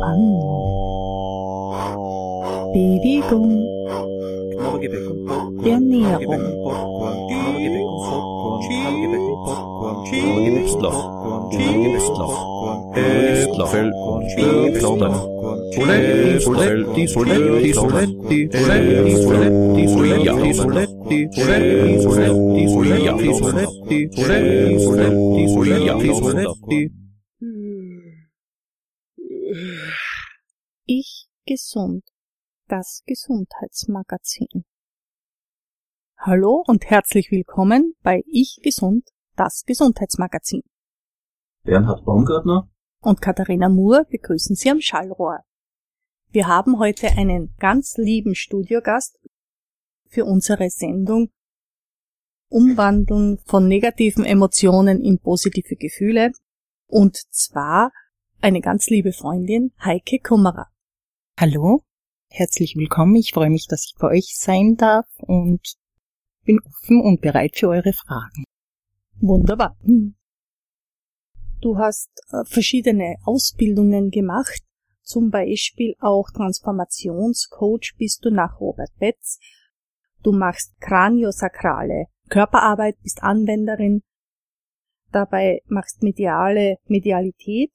[0.00, 0.16] 방
[2.72, 3.32] 비비봉
[4.56, 5.24] 나무게 백군
[5.66, 6.30] 연니야 옹
[7.30, 10.86] 나무게 백군 속군 나무게 백군 복군 나무게 백슬러
[11.52, 12.20] 나무게 백슬러
[12.94, 13.62] 백슬러
[14.72, 15.38] 백슬러
[15.70, 25.48] Soletti, soletti, soletti, soletti, soletti, soletti, soletti, soletti, soletti, soletti, soletti, soletti, soletti, soletti, soletti,
[25.48, 27.07] soletti, soletti,
[30.90, 32.02] Ich gesund.
[32.66, 34.64] Das Gesundheitsmagazin.
[36.16, 39.06] Hallo und herzlich willkommen bei Ich gesund.
[39.36, 40.62] Das Gesundheitsmagazin.
[41.62, 42.70] Bernhard Baumgartner.
[43.02, 45.40] Und Katharina Moore begrüßen Sie am Schallrohr.
[46.30, 49.18] Wir haben heute einen ganz lieben Studiogast
[50.08, 51.28] für unsere Sendung
[52.48, 56.32] Umwandeln von negativen Emotionen in positive Gefühle
[56.86, 57.92] und zwar
[58.40, 60.70] eine ganz liebe Freundin Heike Kummerer.
[61.40, 61.84] Hallo,
[62.30, 63.14] herzlich willkommen.
[63.14, 65.76] Ich freue mich, dass ich bei euch sein darf und
[66.44, 68.42] bin offen und bereit für eure Fragen.
[69.20, 69.76] Wunderbar.
[71.60, 74.64] Du hast äh, verschiedene Ausbildungen gemacht
[75.02, 79.38] zum Beispiel auch Transformationscoach bist du nach Robert Betz.
[80.24, 84.02] Du machst kraniosakrale Körperarbeit, bist Anwenderin.
[85.12, 87.70] Dabei machst mediale Medialität.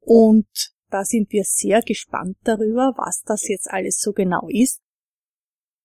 [0.00, 0.48] Und
[0.90, 4.80] da sind wir sehr gespannt darüber, was das jetzt alles so genau ist.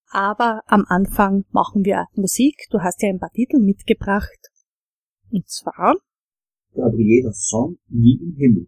[0.09, 2.67] Aber am Anfang machen wir Musik.
[2.69, 4.39] Du hast ja ein paar Titel mitgebracht.
[5.31, 5.95] Und zwar
[6.73, 8.67] Gabriela Song Wie im Himmel.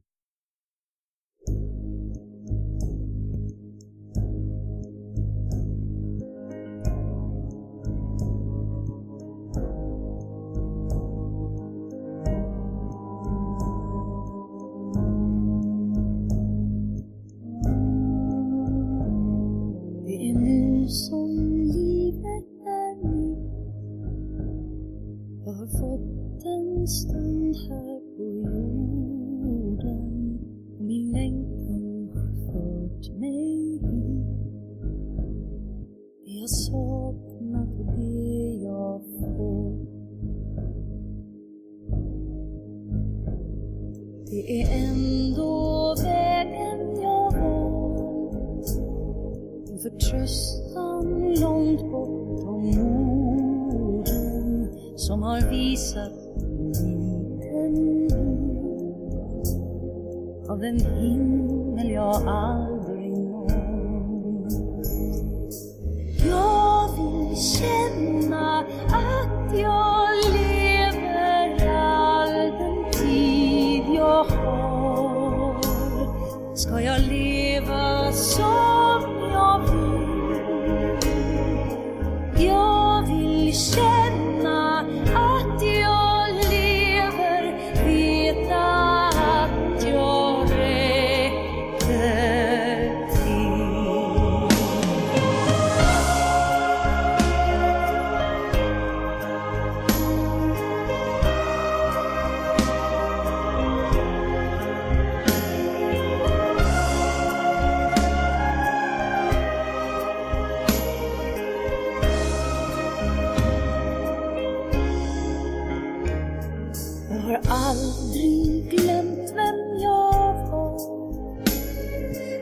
[117.46, 120.78] Har aldrig glömt vem jag var.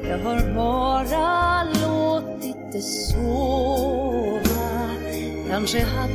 [0.10, 4.40] Jag har bara låtit det sova.
[5.50, 6.15] Kanske hade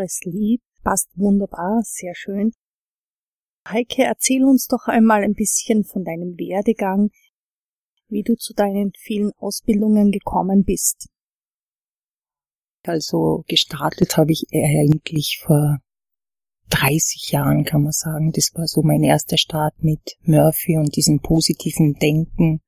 [0.00, 2.52] wunderbares Lied, passt wunderbar, sehr schön.
[3.68, 7.10] Heike, erzähl uns doch einmal ein bisschen von deinem Werdegang,
[8.08, 11.08] wie du zu deinen vielen Ausbildungen gekommen bist.
[12.82, 15.78] Also gestartet habe ich eigentlich vor
[16.70, 18.32] 30 Jahren, kann man sagen.
[18.32, 22.60] Das war so mein erster Start mit Murphy und diesem positiven Denken.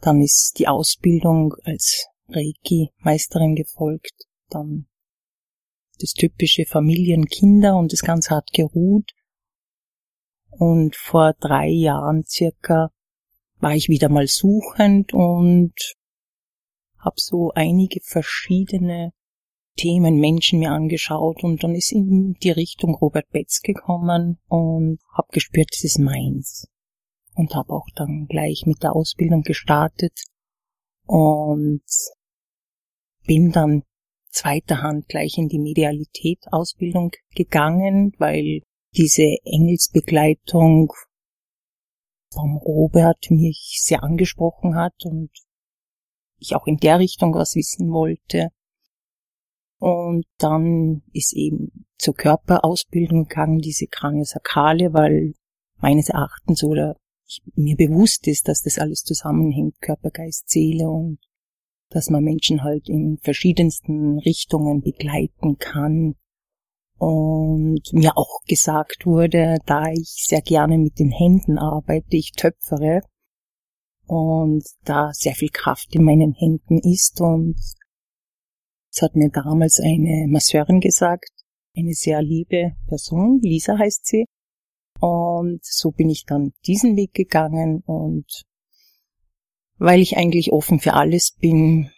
[0.00, 4.14] Dann ist die Ausbildung als Reiki-Meisterin gefolgt.
[4.48, 4.86] Dann
[6.00, 9.12] das typische Familien, Kinder und das Ganze hat geruht.
[10.50, 12.90] Und vor drei Jahren circa
[13.58, 15.74] war ich wieder mal suchend und
[16.98, 19.12] habe so einige verschiedene
[19.76, 25.28] Themen, Menschen mir angeschaut und dann ist in die Richtung Robert Betz gekommen und habe
[25.32, 26.68] gespürt, das ist meins.
[27.34, 30.12] Und habe auch dann gleich mit der Ausbildung gestartet
[31.06, 31.82] und
[33.26, 33.82] bin dann
[34.34, 38.62] zweiter Hand gleich in die Medialität Ausbildung gegangen, weil
[38.96, 40.92] diese Engelsbegleitung
[42.32, 45.30] vom Robert mich sehr angesprochen hat und
[46.38, 48.48] ich auch in der Richtung was wissen wollte.
[49.78, 55.34] Und dann ist eben zur Körperausbildung gegangen, diese Kraniosakrale, weil
[55.76, 56.96] meines Erachtens oder
[57.54, 61.18] mir bewusst ist, dass das alles zusammenhängt, Körper, Geist, Seele und
[61.90, 66.14] dass man Menschen halt in verschiedensten Richtungen begleiten kann.
[66.96, 73.00] Und mir auch gesagt wurde, da ich sehr gerne mit den Händen arbeite, ich töpfere
[74.06, 77.56] und da sehr viel Kraft in meinen Händen ist und
[78.92, 81.30] das hat mir damals eine Masseurin gesagt,
[81.76, 84.24] eine sehr liebe Person, Lisa heißt sie.
[85.00, 88.44] Und so bin ich dann diesen Weg gegangen und
[89.84, 91.90] weil ich eigentlich offen für alles bin,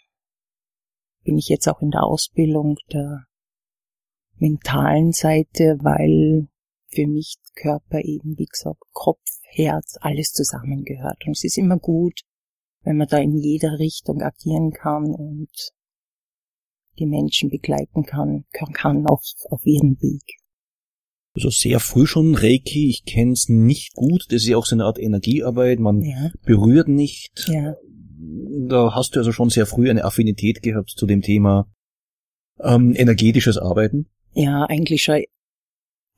[1.23, 3.25] bin ich jetzt auch in der Ausbildung der
[4.37, 6.47] mentalen Seite, weil
[6.87, 11.25] für mich Körper eben, wie gesagt, Kopf, Herz, alles zusammengehört.
[11.25, 12.21] Und es ist immer gut,
[12.83, 15.73] wenn man da in jeder Richtung agieren kann und
[16.99, 20.23] die Menschen begleiten kann, kann auf, auf ihren Weg.
[21.37, 24.75] Also sehr früh schon Reiki, ich kenne es nicht gut, das ist ja auch so
[24.75, 27.45] eine Art Energiearbeit, man Ja, berührt nicht.
[27.47, 27.75] ja,
[28.67, 31.67] Da hast du also schon sehr früh eine Affinität gehabt zu dem Thema
[32.59, 34.07] ähm, energetisches Arbeiten.
[34.33, 35.21] ja, eigentlich schon,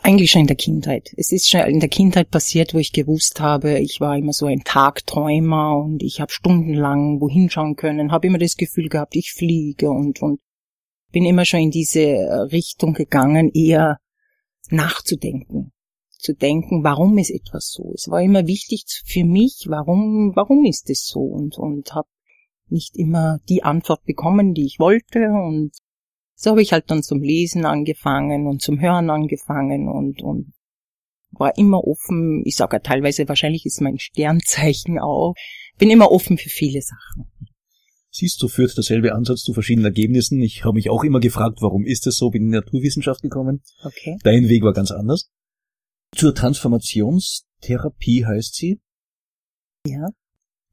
[0.02, 1.10] eigentlich schon in der Kindheit.
[1.18, 4.46] Es ist schon in der Kindheit passiert, wo ich gewusst habe, ich war immer so
[4.46, 9.34] ein Tagträumer und ich habe stundenlang wohin schauen können, habe immer das Gefühl gehabt, ich
[9.34, 10.40] fliege und und
[11.12, 12.00] bin immer schon in diese
[12.54, 13.98] Richtung gegangen, eher
[14.72, 15.72] nachzudenken,
[16.10, 17.92] zu denken, warum ist etwas so.
[17.96, 22.10] Es war immer wichtig für mich, warum, warum ist es so und und habe
[22.68, 25.72] nicht immer die Antwort bekommen, die ich wollte und
[26.36, 30.54] so habe ich halt dann zum Lesen angefangen und zum Hören angefangen und und
[31.32, 32.44] war immer offen.
[32.46, 35.34] Ich sage ja teilweise, wahrscheinlich ist mein Sternzeichen auch.
[35.78, 37.30] Bin immer offen für viele Sachen.
[38.12, 40.42] Siehst du, führt derselbe Ansatz zu verschiedenen Ergebnissen.
[40.42, 43.62] Ich habe mich auch immer gefragt, warum ist es so, bin in die Naturwissenschaft gekommen.
[43.84, 44.18] Okay.
[44.24, 45.30] Dein Weg war ganz anders.
[46.16, 48.82] Zur Transformationstherapie heißt sie.
[49.86, 50.08] Ja.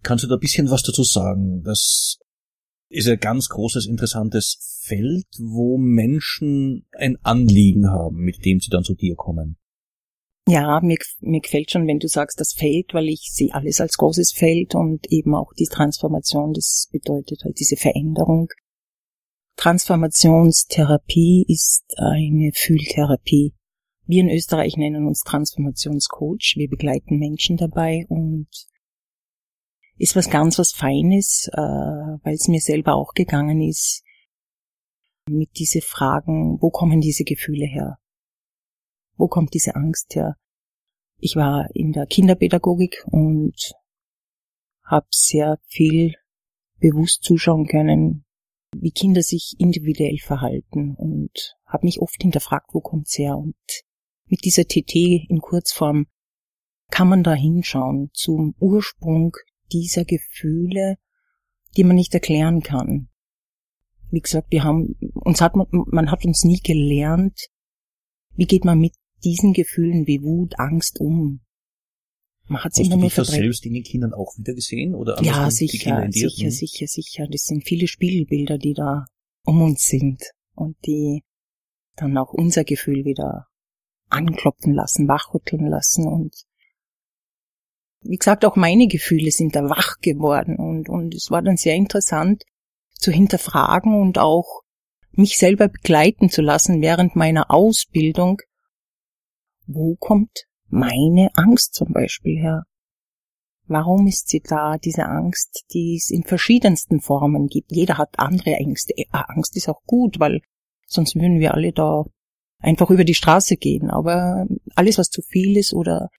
[0.02, 1.62] Kannst du da ein bisschen was dazu sagen?
[1.62, 2.18] Das
[2.88, 8.84] ist ein ganz großes, interessantes Feld, wo Menschen ein Anliegen haben, mit dem sie dann
[8.84, 9.58] zu dir kommen.
[10.48, 13.96] Ja, mir, mir gefällt schon, wenn du sagst, das Feld, weil ich sehe alles als
[13.96, 18.48] großes Feld und eben auch die Transformation, das bedeutet halt diese Veränderung.
[19.56, 23.54] Transformationstherapie ist eine Fühltherapie.
[24.04, 26.54] Wir in Österreich nennen uns Transformationscoach.
[26.56, 28.46] Wir begleiten Menschen dabei und
[29.98, 34.04] ist was ganz was Feines, äh, weil es mir selber auch gegangen ist,
[35.28, 37.98] mit diese Fragen, wo kommen diese Gefühle her?
[39.16, 40.36] Wo kommt diese Angst her?
[41.18, 43.72] Ich war in der Kinderpädagogik und
[44.84, 46.14] habe sehr viel
[46.78, 48.24] bewusst zuschauen können,
[48.74, 53.36] wie Kinder sich individuell verhalten und habe mich oft hinterfragt, wo kommt's her?
[53.36, 53.56] Und
[54.26, 54.94] mit dieser TT
[55.28, 56.06] in Kurzform
[56.90, 59.34] kann man da hinschauen zum Ursprung
[59.72, 60.96] dieser Gefühle,
[61.76, 63.08] die man nicht erklären kann.
[64.10, 67.48] Wie gesagt, wir haben, uns hat man, man hat uns nie gelernt,
[68.36, 68.94] wie geht man mit
[69.26, 71.40] diesen Gefühlen wie Wut, Angst um.
[72.48, 73.42] Man hat immer du nur verdrängt.
[73.42, 74.94] selbst in den Kindern auch wieder gesehen?
[74.94, 76.50] Oder Ja, sicher, sicher, Hm.
[76.50, 77.26] sicher, sicher.
[77.28, 79.04] Das sind viele Spiegelbilder, die da
[79.44, 80.22] um uns sind
[80.54, 81.24] und die
[81.96, 83.46] dann auch unser Gefühl wieder
[84.08, 86.34] anklopfen lassen, wachrütteln lassen und
[88.02, 91.74] wie gesagt, auch meine Gefühle sind da wach geworden und, und es war dann sehr
[91.74, 92.44] interessant
[92.94, 94.62] zu hinterfragen und auch
[95.10, 98.38] mich selber begleiten zu lassen während meiner Ausbildung.
[99.66, 102.64] Wo kommt meine Angst zum Beispiel her?
[103.68, 107.72] Warum ist sie da, diese Angst, die es in verschiedensten Formen gibt?
[107.72, 108.94] Jeder hat andere Ängste.
[109.10, 110.40] Angst ist auch gut, weil
[110.86, 112.04] sonst würden wir alle da
[112.58, 113.90] einfach über die Straße gehen.
[113.90, 114.46] Aber
[114.76, 116.10] alles, was zu viel ist oder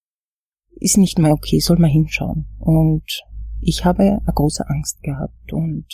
[0.71, 2.47] ist nicht mehr okay, soll man hinschauen.
[2.59, 3.23] Und
[3.61, 5.85] ich habe eine große Angst gehabt und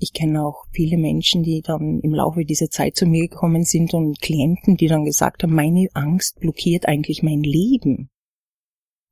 [0.00, 3.92] ich kenne auch viele Menschen, die dann im Laufe dieser Zeit zu mir gekommen sind
[3.92, 8.10] und Klienten, die dann gesagt haben, meine Angst blockiert eigentlich mein Leben.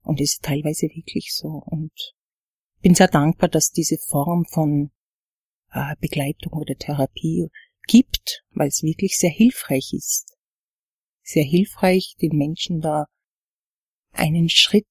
[0.03, 1.63] Und das ist teilweise wirklich so.
[1.67, 1.93] Und
[2.81, 4.91] bin sehr dankbar, dass diese Form von
[5.73, 7.49] äh, Begleitung oder Therapie
[7.87, 10.39] gibt, weil es wirklich sehr hilfreich ist.
[11.23, 13.05] Sehr hilfreich, den Menschen da
[14.13, 14.87] einen Schritt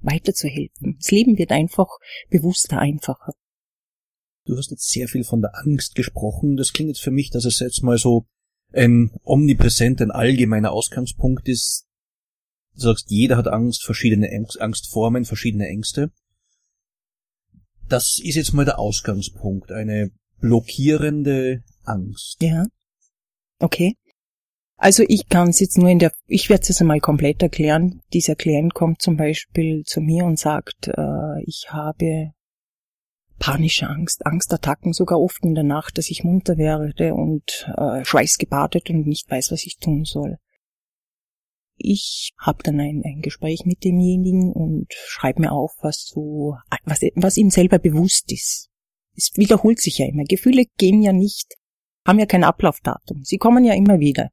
[0.00, 0.96] weiterzuhelfen.
[0.98, 1.88] Das Leben wird einfach
[2.30, 3.34] bewusster, einfacher.
[4.46, 6.56] Du hast jetzt sehr viel von der Angst gesprochen.
[6.56, 8.26] Das klingt jetzt für mich, dass es jetzt mal so
[8.72, 11.86] ein omnipräsent, ein allgemeiner Ausgangspunkt ist.
[12.74, 16.12] Du sagst, jeder hat Angst, verschiedene Angstformen, verschiedene Ängste.
[17.88, 20.10] Das ist jetzt mal der Ausgangspunkt, eine
[20.40, 22.36] blockierende Angst.
[22.40, 22.66] Ja.
[23.58, 23.94] Okay.
[24.76, 28.02] Also ich kann es jetzt nur in der, ich werde es jetzt einmal komplett erklären.
[28.12, 32.32] Dieser Klient kommt zum Beispiel zu mir und sagt, äh, ich habe
[33.38, 38.90] panische Angst, Angstattacken, sogar oft in der Nacht, dass ich munter werde und äh, schweißgebadet
[38.90, 40.38] und nicht weiß, was ich tun soll.
[41.76, 47.00] Ich habe dann ein, ein Gespräch mit demjenigen und schreibe mir auf, was so, was,
[47.14, 48.70] was ihm selber bewusst ist.
[49.14, 50.24] Es wiederholt sich ja immer.
[50.24, 51.54] Gefühle gehen ja nicht,
[52.06, 53.24] haben ja kein Ablaufdatum.
[53.24, 54.30] Sie kommen ja immer wieder.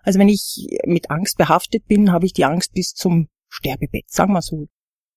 [0.00, 4.32] Also wenn ich mit Angst behaftet bin, habe ich die Angst bis zum Sterbebett, sagen
[4.32, 4.68] wir so.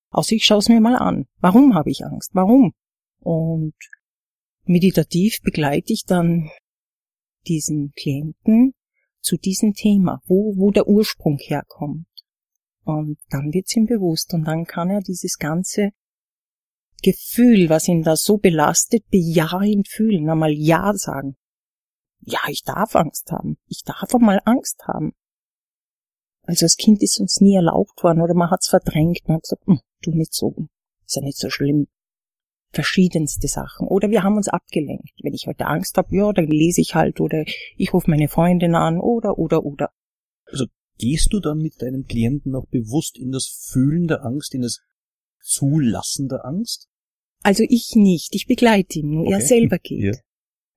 [0.10, 1.28] Außer ich schaue es mir mal an.
[1.40, 2.32] Warum habe ich Angst?
[2.34, 2.74] Warum?
[3.22, 3.76] Und
[4.64, 6.50] meditativ begleite ich dann
[7.48, 8.74] diesen Klienten
[9.22, 12.08] zu diesem Thema, wo, wo der Ursprung herkommt.
[12.84, 15.92] Und dann wird's ihm bewusst und dann kann er dieses ganze
[17.04, 21.36] Gefühl, was ihn da so belastet, bejahend fühlen, einmal Ja sagen.
[22.22, 23.58] Ja, ich darf Angst haben.
[23.68, 25.14] Ich darf einmal Angst haben.
[26.44, 29.22] Also als Kind ist uns nie erlaubt worden oder man hat's verdrängt.
[29.28, 30.68] Man hat gesagt, hm, tu nicht so.
[31.06, 31.88] Ist ja nicht so schlimm.
[32.74, 33.88] Verschiedenste Sachen.
[33.88, 35.12] Oder wir haben uns abgelenkt.
[35.22, 37.44] Wenn ich heute Angst habe, ja, dann lese ich halt oder
[37.76, 39.90] ich rufe meine Freundin an oder, oder, oder.
[40.46, 40.66] Also
[40.98, 44.80] gehst du dann mit deinem Klienten noch bewusst in das Fühlen der Angst, in das
[45.42, 46.88] Zulassen der Angst?
[47.44, 48.36] Also ich nicht.
[48.36, 49.34] Ich begleite ihn, nur okay.
[49.34, 50.16] er selber geht.
[50.16, 50.22] Ja.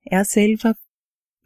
[0.06, 0.74] Er selber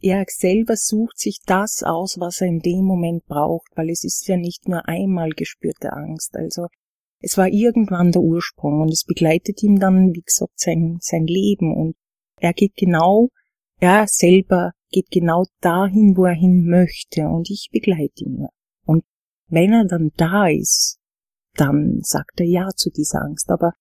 [0.01, 4.29] er selber sucht sich das aus, was er in dem Moment braucht, weil es ist
[4.29, 6.37] ja nicht nur einmal gespürte Angst.
[6.37, 6.69] Also
[7.21, 11.75] es war irgendwann der Ursprung und es begleitet ihm dann, wie gesagt, sein, sein Leben
[11.75, 11.97] und
[12.41, 13.29] er geht genau,
[13.81, 18.47] er selber geht genau dahin, wo er hin möchte und ich begleite ihn.
[18.85, 19.05] Und
[19.49, 20.99] wenn er dann da ist,
[21.55, 23.73] dann sagt er ja zu dieser Angst, aber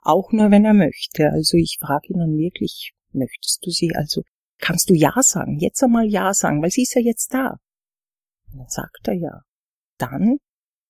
[0.00, 1.30] auch nur, wenn er möchte.
[1.30, 3.94] Also ich frage ihn dann wirklich, möchtest du sie?
[3.94, 4.22] Also
[4.58, 7.56] kannst du Ja sagen, jetzt einmal Ja sagen, weil sie ist ja jetzt da.
[8.52, 9.40] Und dann sagt er ja.
[9.98, 10.38] Dann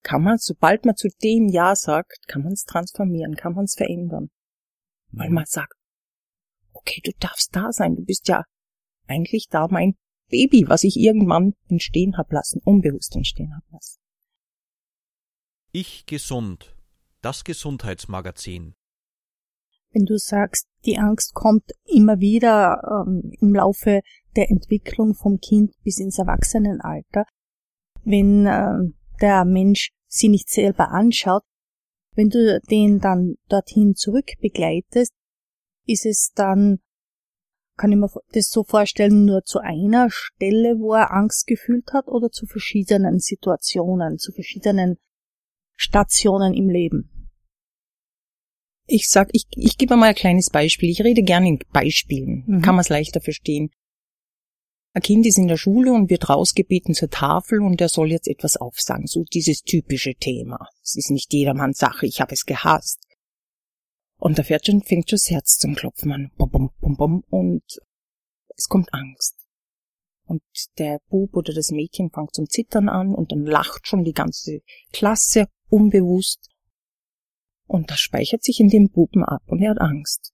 [0.05, 3.75] kann man, sobald man zu dem Ja sagt, kann man es transformieren, kann man es
[3.75, 4.31] verändern.
[5.11, 5.75] Weil man sagt,
[6.73, 8.45] okay, du darfst da sein, du bist ja
[9.09, 9.97] eigentlich da mein
[10.29, 13.99] Baby, was ich irgendwann entstehen hab lassen, unbewusst entstehen hab lassen.
[15.73, 16.77] Ich gesund.
[17.21, 18.77] Das Gesundheitsmagazin
[19.95, 24.01] wenn du sagst, die Angst kommt immer wieder ähm, im Laufe
[24.37, 27.25] der Entwicklung vom Kind bis ins Erwachsenenalter,
[28.03, 31.43] wenn äh, der Mensch sie nicht selber anschaut,
[32.15, 35.13] wenn du den dann dorthin zurück begleitest,
[35.87, 36.79] ist es dann,
[37.77, 42.07] kann ich mir das so vorstellen, nur zu einer Stelle, wo er Angst gefühlt hat
[42.07, 44.97] oder zu verschiedenen Situationen, zu verschiedenen
[45.77, 47.11] Stationen im Leben?
[48.87, 50.91] Ich sag, ich, ich gebe mal ein kleines Beispiel.
[50.91, 52.45] Ich rede gerne in Beispielen.
[52.47, 52.63] Mhm.
[52.63, 53.71] Kann man es leichter verstehen.
[54.97, 58.29] Ein Kind ist in der Schule und wird rausgebeten zur Tafel und er soll jetzt
[58.29, 59.09] etwas aufsagen.
[59.09, 60.69] So dieses typische Thema.
[60.85, 63.01] Es ist nicht jedermanns Sache, ich habe es gehasst.
[64.19, 66.31] Und da fährt fängt schon das Herz zum Klopfen an.
[66.37, 67.65] Bum, bum, bum, bum, und
[68.57, 69.35] es kommt Angst.
[70.27, 70.43] Und
[70.79, 74.61] der Bub oder das Mädchen fängt zum Zittern an und dann lacht schon die ganze
[74.93, 76.51] Klasse unbewusst.
[77.67, 80.34] Und das speichert sich in dem Buben ab und er hat Angst.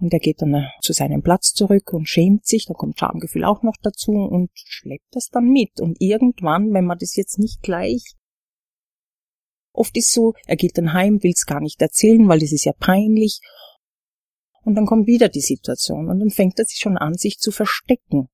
[0.00, 3.44] Und er geht dann äh, zu seinem Platz zurück und schämt sich, da kommt Schamgefühl
[3.44, 5.80] auch noch dazu und schleppt das dann mit.
[5.80, 8.14] Und irgendwann, wenn man das jetzt nicht gleich
[9.78, 12.64] Oft ist so, er geht dann heim, will es gar nicht erzählen, weil das ist
[12.64, 13.40] ja peinlich.
[14.64, 17.52] Und dann kommt wieder die Situation und dann fängt er sich schon an, sich zu
[17.52, 18.28] verstecken.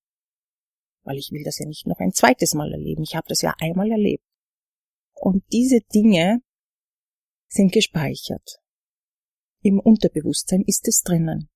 [1.03, 3.03] Weil ich will das ja nicht noch ein zweites Mal erleben.
[3.03, 4.25] Ich habe das ja einmal erlebt.
[5.13, 6.41] Und diese Dinge
[7.49, 8.61] sind gespeichert.
[9.61, 11.51] Im Unterbewusstsein ist es drinnen.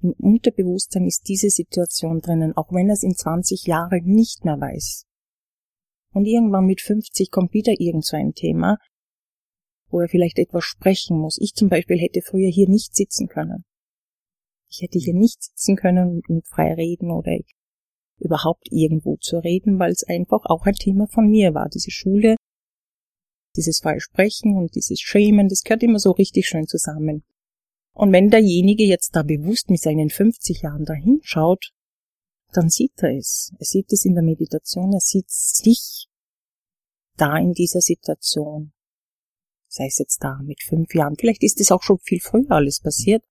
[0.00, 4.60] Im Unterbewusstsein ist diese Situation drinnen, auch wenn er es in 20 Jahren nicht mehr
[4.60, 5.06] weiß.
[6.12, 8.78] Und irgendwann mit 50 kommt wieder irgend so ein Thema,
[9.90, 11.38] wo er vielleicht etwas sprechen muss.
[11.40, 13.64] Ich zum Beispiel hätte früher hier nicht sitzen können.
[14.70, 17.36] Ich hätte hier nicht sitzen können und frei reden oder
[18.18, 21.68] überhaupt irgendwo zu reden, weil es einfach auch ein Thema von mir war.
[21.68, 22.36] Diese Schule,
[23.56, 27.24] dieses Freisprechen und dieses Schämen, das gehört immer so richtig schön zusammen.
[27.98, 31.72] Und wenn derjenige jetzt da bewusst mit seinen 50 Jahren dahinschaut,
[32.52, 33.52] dann sieht er es.
[33.58, 36.06] Er sieht es in der Meditation, er sieht sich
[37.16, 38.72] da in dieser Situation.
[39.66, 42.78] Sei es jetzt da mit fünf Jahren, vielleicht ist es auch schon viel früher alles
[42.78, 43.24] passiert.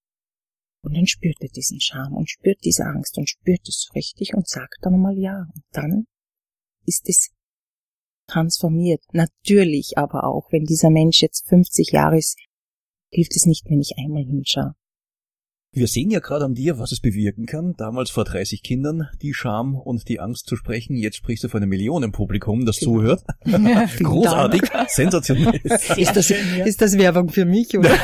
[0.82, 4.50] Und dann spürt er diesen Scham und spürt diese Angst und spürt es richtig und
[4.50, 5.48] sagt dann mal ja.
[5.56, 6.08] Und dann
[6.86, 7.30] ist es
[8.28, 9.02] transformiert.
[9.14, 12.38] Natürlich aber auch, wenn dieser Mensch jetzt 50 Jahre ist,
[13.10, 14.74] hilft es nicht, wenn ich einmal hinschaue.
[15.72, 17.76] Wir sehen ja gerade an dir, was es bewirken kann.
[17.78, 20.96] Damals vor 30 Kindern die Scham und die Angst zu sprechen.
[20.96, 23.24] Jetzt sprichst du vor einem Millionenpublikum, das zuhört.
[23.46, 25.60] Großartig, sensationell.
[25.98, 27.90] Ist das, ist das Werbung für mich, oder?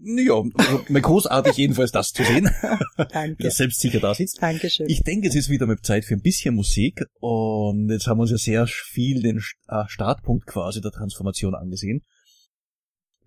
[0.00, 2.48] Ja, also mal großartig jedenfalls das zu sehen,
[2.96, 3.42] Danke.
[3.42, 4.40] dass selbst sicher da sitzt.
[4.40, 4.86] Dankeschön.
[4.88, 8.22] Ich denke, es ist wieder mit Zeit für ein bisschen Musik und jetzt haben wir
[8.22, 12.02] uns ja sehr viel den äh, Startpunkt quasi der Transformation angesehen.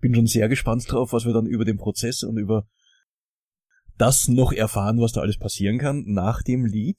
[0.02, 2.66] Bin schon sehr gespannt drauf, was wir dann über den Prozess und über
[3.96, 6.02] das noch erfahren, was da alles passieren kann.
[6.06, 6.98] Nach dem Lied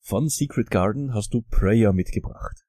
[0.00, 2.66] von Secret Garden hast du Prayer mitgebracht.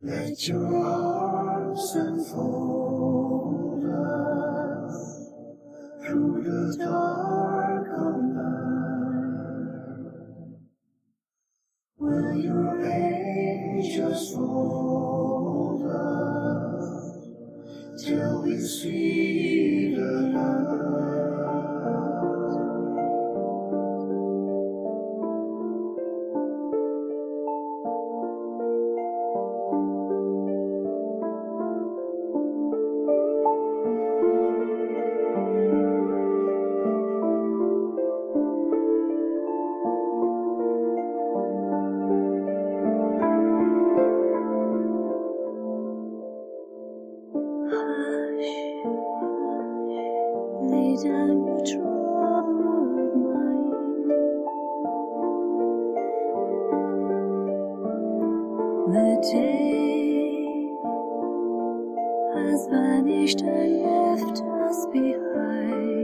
[0.00, 5.30] Let your arms enfold us
[6.04, 7.28] through the dark.
[12.00, 16.57] Will your angels fold us
[17.98, 21.37] till we see the light?
[59.22, 60.76] Day
[62.34, 65.97] has vanished and left us behind.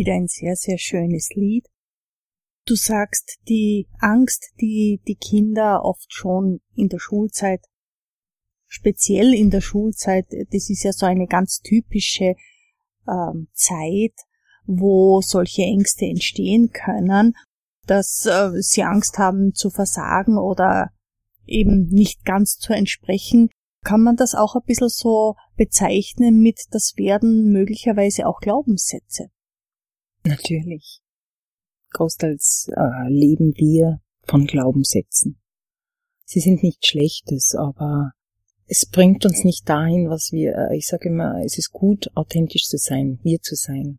[0.00, 1.66] Wieder ein sehr, sehr schönes Lied.
[2.64, 7.60] Du sagst, die Angst, die die Kinder oft schon in der Schulzeit,
[8.66, 12.34] speziell in der Schulzeit, das ist ja so eine ganz typische
[13.06, 14.14] ähm, Zeit,
[14.64, 17.36] wo solche Ängste entstehen können,
[17.86, 20.92] dass äh, sie Angst haben zu versagen oder
[21.44, 23.50] eben nicht ganz zu entsprechen.
[23.84, 29.28] Kann man das auch ein bisschen so bezeichnen mit, das werden möglicherweise auch Glaubenssätze?
[30.24, 31.00] Natürlich.
[31.92, 35.40] Großteils äh, leben wir von Glaubenssätzen.
[36.24, 38.12] Sie sind nicht Schlechtes, aber
[38.66, 42.68] es bringt uns nicht dahin, was wir, äh, ich sage immer, es ist gut, authentisch
[42.68, 43.98] zu sein, wir zu sein.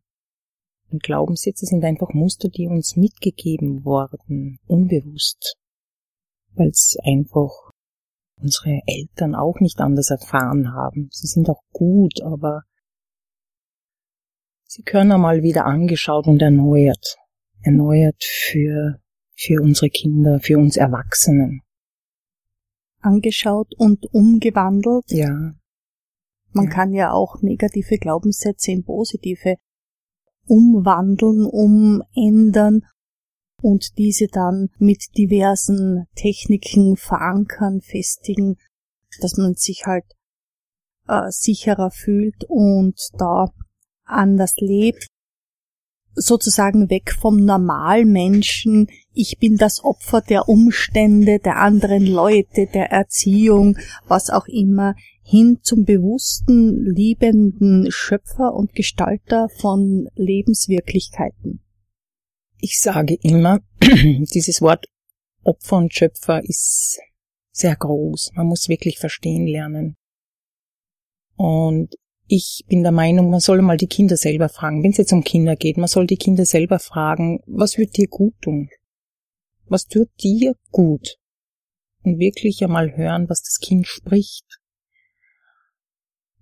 [0.89, 5.57] Und Glaubenssätze sind einfach Muster, die uns mitgegeben wurden, unbewusst,
[6.53, 7.71] weil es einfach
[8.41, 11.09] unsere Eltern auch nicht anders erfahren haben.
[11.11, 12.63] Sie sind auch gut, aber
[14.71, 17.17] sie können einmal wieder angeschaut und erneuert,
[17.61, 19.01] erneuert für,
[19.35, 21.61] für unsere Kinder, für uns Erwachsenen.
[23.01, 25.03] Angeschaut und umgewandelt.
[25.09, 25.53] Ja,
[26.53, 26.69] Man Ja.
[26.69, 29.55] kann ja auch negative Glaubenssätze in positive
[30.45, 32.81] umwandeln, umändern
[33.61, 38.57] und diese dann mit diversen Techniken verankern, festigen,
[39.21, 40.05] dass man sich halt
[41.07, 43.51] äh, sicherer fühlt und da
[44.05, 45.07] anders lebt.
[46.13, 48.87] Sozusagen weg vom Normalmenschen.
[49.13, 55.59] Ich bin das Opfer der Umstände, der anderen Leute, der Erziehung, was auch immer, hin
[55.61, 61.61] zum bewussten, liebenden Schöpfer und Gestalter von Lebenswirklichkeiten.
[62.59, 64.85] ich sage immer, dieses Wort
[65.43, 66.99] Opfer und Schöpfer ist
[67.51, 68.31] sehr groß.
[68.35, 69.95] Man muss wirklich verstehen lernen.
[71.35, 71.95] Und
[72.33, 74.83] ich bin der Meinung, man soll mal die Kinder selber fragen.
[74.83, 78.07] Wenn es jetzt um Kinder geht, man soll die Kinder selber fragen, was wird dir
[78.07, 78.69] gut tun?
[79.65, 81.17] Was tut dir gut?
[82.03, 84.45] Und wirklich einmal hören, was das Kind spricht.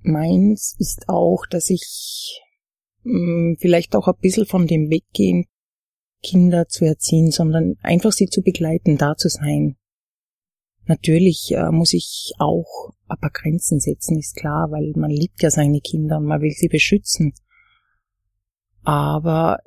[0.01, 2.39] Meins ist auch, dass ich
[3.01, 5.45] mh, vielleicht auch ein bisschen von dem weggehen,
[6.21, 9.75] Kinder zu erziehen, sondern einfach sie zu begleiten, da zu sein.
[10.89, 15.51] Natürlich äh, muss ich auch ein paar Grenzen setzen, ist klar, weil man liebt ja
[15.51, 17.31] seine Kinder und man will sie beschützen.
[18.83, 19.59] Aber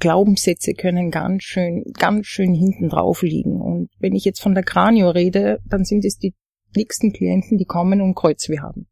[0.00, 3.60] Glaubenssätze können ganz schön, ganz schön hinten drauf liegen.
[3.60, 6.34] Und wenn ich jetzt von der Kranio rede, dann sind es die
[6.74, 8.86] nächsten Klienten, die kommen und Kreuzweh haben.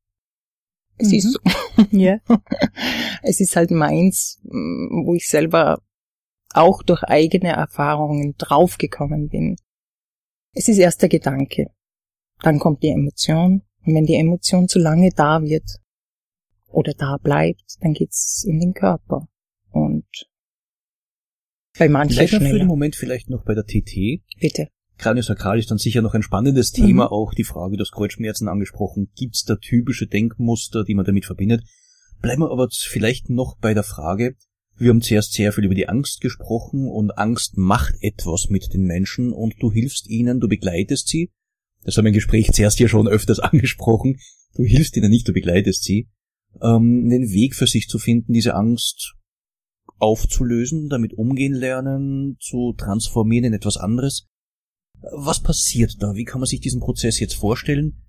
[0.99, 1.14] Es Mhm.
[1.14, 1.38] ist so.
[1.90, 2.19] Ja.
[3.23, 5.81] Es ist halt meins, mh, wo ich selber
[6.53, 9.57] auch durch eigene Erfahrungen draufgekommen bin.
[10.57, 11.66] Es ist erst der Gedanke.
[12.40, 13.62] Dann kommt die Emotion.
[13.85, 15.81] Und wenn die Emotion zu lange da wird
[16.69, 19.29] oder da bleibt, dann geht's in den Körper.
[19.71, 20.07] Und
[21.79, 22.64] bei manchen Bleiben wir für den schneller.
[22.64, 24.23] Moment vielleicht noch bei der TT.
[24.40, 24.69] Bitte.
[24.97, 29.11] Kraniosakral ist dann sicher noch ein spannendes Thema, auch die Frage, des Kreuzschmerzen angesprochen.
[29.14, 31.64] Gibt's da typische Denkmuster, die man damit verbindet?
[32.23, 34.37] Bleiben wir aber vielleicht noch bei der Frage,
[34.79, 38.85] wir haben zuerst sehr viel über die Angst gesprochen und Angst macht etwas mit den
[38.85, 41.31] Menschen und du hilfst ihnen, du begleitest sie.
[41.83, 44.19] Das haben wir im Gespräch zuerst ja schon öfters angesprochen.
[44.55, 46.09] Du hilfst ihnen nicht, du begleitest sie.
[46.61, 49.15] Ähm, einen Weg für sich zu finden, diese Angst
[49.99, 54.27] aufzulösen, damit umgehen lernen, zu transformieren in etwas anderes.
[55.12, 56.15] Was passiert da?
[56.15, 58.03] Wie kann man sich diesen Prozess jetzt vorstellen?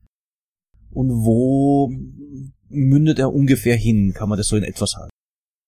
[0.90, 1.92] Und wo
[2.70, 4.14] mündet er ungefähr hin?
[4.14, 5.10] Kann man das so in etwas sagen?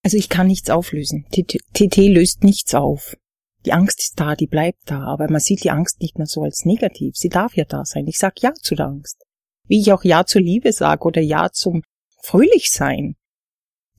[0.04, 1.26] Also ich kann nichts auflösen.
[1.32, 3.18] TT löst nichts auf.
[3.66, 6.44] Die Angst ist da, die bleibt da, aber man sieht die Angst nicht mehr so
[6.44, 7.18] als negativ.
[7.18, 8.08] Sie darf ja da sein.
[8.08, 9.26] Ich sag Ja zu der Angst.
[9.68, 11.84] Wie ich auch Ja zur Liebe sage oder Ja zum
[12.24, 13.16] Fröhlichsein.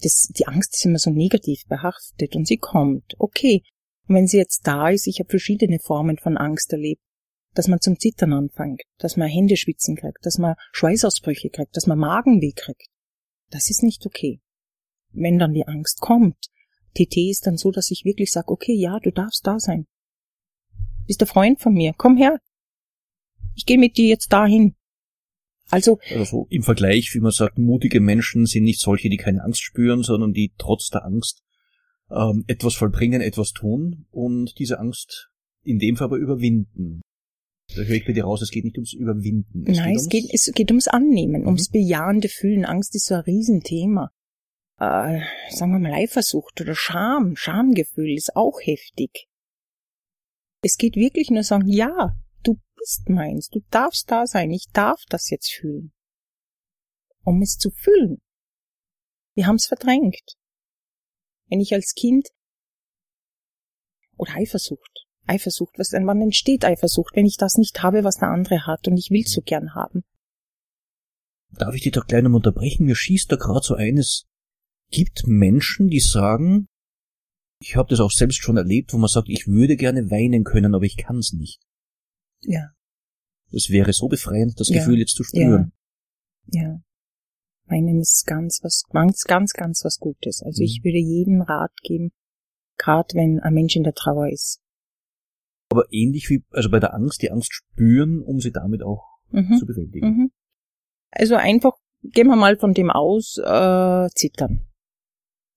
[0.03, 3.15] Das, die Angst ist immer so negativ behaftet und sie kommt.
[3.19, 3.63] Okay.
[4.09, 7.03] Und wenn sie jetzt da ist, ich habe verschiedene Formen von Angst erlebt,
[7.55, 11.87] dass man zum Zittern anfängt, dass man Hände schwitzen kriegt, dass man Schweißausbrüche kriegt, dass
[11.87, 12.87] man Magenweh kriegt.
[13.51, 14.41] Das ist nicht okay.
[15.13, 16.37] Wenn dann die Angst kommt,
[16.95, 19.87] TT ist dann so, dass ich wirklich sage, okay, ja, du darfst da sein.
[21.07, 22.39] Bist der Freund von mir, komm her.
[23.55, 24.75] Ich gehe mit dir jetzt dahin.
[25.71, 29.63] Also, Also im Vergleich, wie man sagt, mutige Menschen sind nicht solche, die keine Angst
[29.63, 31.43] spüren, sondern die trotz der Angst
[32.11, 35.31] ähm, etwas vollbringen, etwas tun und diese Angst
[35.63, 37.03] in dem Fall aber überwinden.
[37.77, 39.63] Da höre ich bei dir raus, es geht nicht ums Überwinden.
[39.63, 41.47] nein, es geht, es geht ums Annehmen, Mhm.
[41.47, 42.65] ums bejahende Fühlen.
[42.65, 44.11] Angst ist so ein Riesenthema.
[44.81, 49.29] Äh, sagen wir mal Eifersucht oder Scham, Schamgefühl ist auch heftig.
[50.63, 55.05] Es geht wirklich nur sagen, ja, du bist meins, du darfst da sein, ich darf
[55.11, 55.93] das jetzt fühlen.
[57.25, 58.23] Um es zu fühlen.
[59.35, 60.37] Wir haben es verdrängt.
[61.51, 62.29] Wenn ich als Kind
[64.17, 68.29] oder Eifersucht, Eifersucht, was denn, wann entsteht Eifersucht, wenn ich das nicht habe, was der
[68.29, 70.05] andere hat und ich will so gern haben?
[71.51, 72.87] Darf ich dich doch gleich noch unterbrechen?
[72.87, 74.27] Mir schießt da gerade so eines.
[74.91, 76.67] Gibt Menschen, die sagen,
[77.63, 80.75] ich habe das auch selbst schon erlebt, wo man sagt, ich würde gerne weinen können,
[80.75, 81.61] aber ich kann's nicht.
[82.43, 82.71] Ja.
[83.53, 84.79] Das wäre so befreiend, das Ja.
[84.79, 85.73] Gefühl jetzt zu spüren.
[86.47, 86.81] Ja.
[87.67, 90.43] Weinen ist ganz was, ganz, ganz, ganz was Gutes.
[90.43, 90.85] Also ich Mhm.
[90.85, 92.11] würde jedem Rat geben,
[92.79, 94.61] gerade wenn ein Mensch in der Trauer ist.
[95.71, 99.57] Aber ähnlich wie, also bei der Angst, die Angst spüren, um sie damit auch Mhm.
[99.59, 100.07] zu bewältigen.
[100.07, 100.31] Mhm.
[101.13, 104.67] Also einfach, gehen wir mal von dem aus, äh, zittern.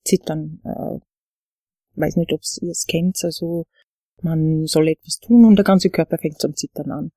[0.04, 0.62] Zittern.
[0.63, 1.00] Äh,
[2.00, 3.66] weiß nicht, ob ihr es kennt, also
[4.22, 7.12] man soll etwas tun und der ganze Körper fängt zum Zittern an.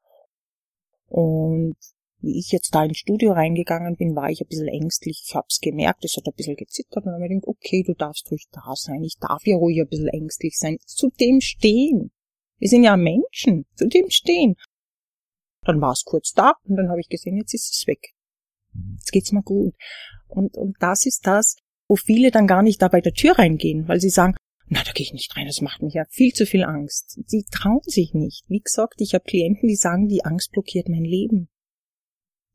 [1.08, 1.76] Und
[2.20, 5.22] wie ich jetzt da ins Studio reingegangen bin, war ich ein bisschen ängstlich.
[5.26, 7.94] Ich hab's gemerkt, es hat ein bisschen gezittert und dann habe ich gedacht, okay, du
[7.94, 9.04] darfst ruhig da sein.
[9.04, 10.78] Ich darf ja ruhig ein bisschen ängstlich sein.
[10.84, 12.10] Zu dem stehen.
[12.58, 13.66] Wir sind ja Menschen.
[13.76, 14.56] Zu dem stehen.
[15.62, 18.14] Dann war es kurz da und dann habe ich gesehen, jetzt ist es weg.
[18.94, 19.74] Jetzt geht's mir gut.
[20.28, 21.56] Und, und das ist das,
[21.88, 24.34] wo viele dann gar nicht da bei der Tür reingehen, weil sie sagen,
[24.68, 27.20] na, da gehe ich nicht rein, das macht mich ja viel zu viel Angst.
[27.26, 28.44] Sie trauen sich nicht.
[28.48, 31.48] Wie gesagt, ich habe Klienten, die sagen, die Angst blockiert mein Leben.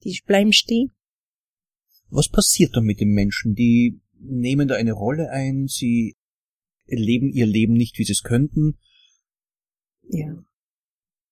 [0.04, 0.92] Die bleiben stehen.
[2.10, 3.56] Was passiert dann mit den Menschen?
[3.56, 6.18] Die nehmen da eine Rolle ein, sie
[6.86, 8.78] leben ihr Leben nicht, wie sie es könnten.
[10.10, 10.36] Ja.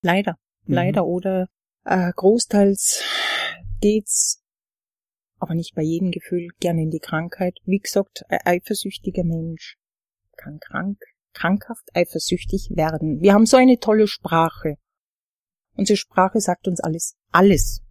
[0.02, 0.38] Leider.
[0.66, 0.74] Mhm.
[0.74, 1.06] Leider.
[1.06, 1.50] Oder
[1.84, 3.04] äh, großteils
[3.82, 4.42] geht's,
[5.40, 7.58] aber nicht bei jedem Gefühl, gerne in die Krankheit.
[7.64, 9.78] Wie gesagt, ein eifersüchtiger Mensch
[10.38, 11.00] kann krank,
[11.34, 13.22] krankhaft eifersüchtig werden.
[13.22, 14.76] Wir haben so eine tolle Sprache.
[15.76, 17.82] Unsere Sprache sagt uns alles, alles.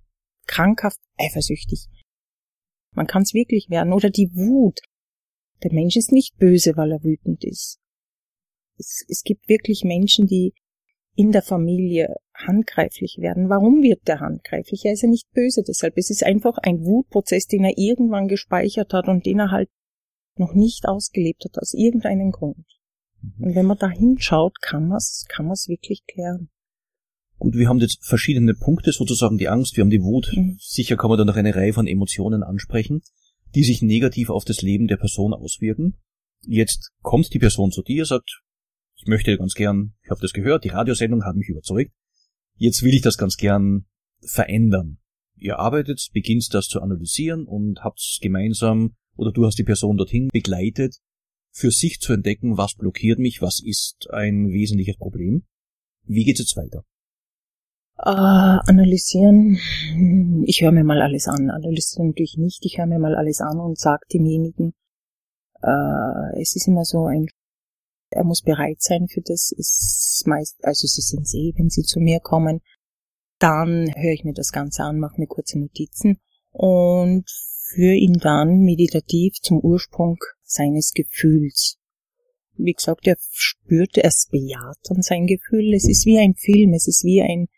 [0.47, 1.89] Krankhaft eifersüchtig.
[2.93, 3.93] Man kann es wirklich werden.
[3.93, 4.81] Oder die Wut.
[5.63, 7.79] Der Mensch ist nicht böse, weil er wütend ist.
[8.77, 10.55] Es, es gibt wirklich Menschen, die
[11.19, 13.49] in der Familie handgreiflich werden.
[13.49, 14.85] Warum wird der handgreiflich?
[14.85, 15.99] Er ist ja nicht böse deshalb.
[15.99, 19.69] Es ist einfach ein Wutprozess, den er irgendwann gespeichert hat und den er halt
[20.37, 22.65] noch nicht ausgelebt hat, aus irgendeinem Grund.
[23.41, 26.51] Und wenn man da hinschaut, kann man es kann man's wirklich klären.
[27.41, 30.31] Gut, wir haben jetzt verschiedene Punkte, sozusagen die Angst, wir haben die Wut.
[30.37, 30.57] Mhm.
[30.61, 33.03] Sicher kann man da noch eine Reihe von Emotionen ansprechen,
[33.57, 35.97] die sich negativ auf das Leben der Person auswirken.
[36.43, 38.43] Jetzt kommt die Person zu dir, sagt,
[39.09, 41.93] möchte ganz gern, ich habe das gehört, die Radiosendung hat mich überzeugt,
[42.57, 43.87] jetzt will ich das ganz gern
[44.21, 44.99] verändern.
[45.37, 50.29] Ihr arbeitet, beginnt das zu analysieren und habt gemeinsam, oder du hast die Person dorthin
[50.33, 50.99] begleitet,
[51.51, 55.45] für sich zu entdecken, was blockiert mich, was ist ein wesentliches Problem.
[56.05, 56.85] Wie geht es jetzt weiter?
[57.99, 58.11] Äh,
[58.71, 59.59] analysieren.
[60.47, 61.51] Ich höre mir mal alles an.
[61.51, 62.65] Analysieren natürlich nicht.
[62.65, 64.73] Ich höre mir mal alles an und sage demjenigen,
[65.63, 67.27] äh, es ist immer so ein,
[68.11, 69.53] er muss bereit sein für das.
[69.53, 72.61] Ist meist, also sie sind eh, wenn sie zu mir kommen,
[73.39, 76.19] dann höre ich mir das Ganze an, mache mir kurze Notizen
[76.51, 77.25] und
[77.69, 81.79] führe ihn dann meditativ zum Ursprung seines Gefühls.
[82.57, 85.75] Wie gesagt, er spürt, er bejaht dann sein Gefühl.
[85.75, 87.49] Es ist wie ein Film, es ist wie ein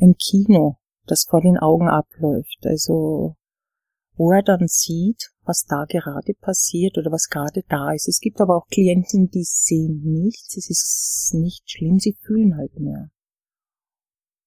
[0.00, 2.58] ein Kino, das vor den Augen abläuft.
[2.64, 3.36] Also
[4.14, 8.08] wo er dann sieht, was da gerade passiert oder was gerade da ist.
[8.08, 12.78] Es gibt aber auch Klienten, die sehen nichts, es ist nicht schlimm, sie fühlen halt
[12.78, 13.10] mehr.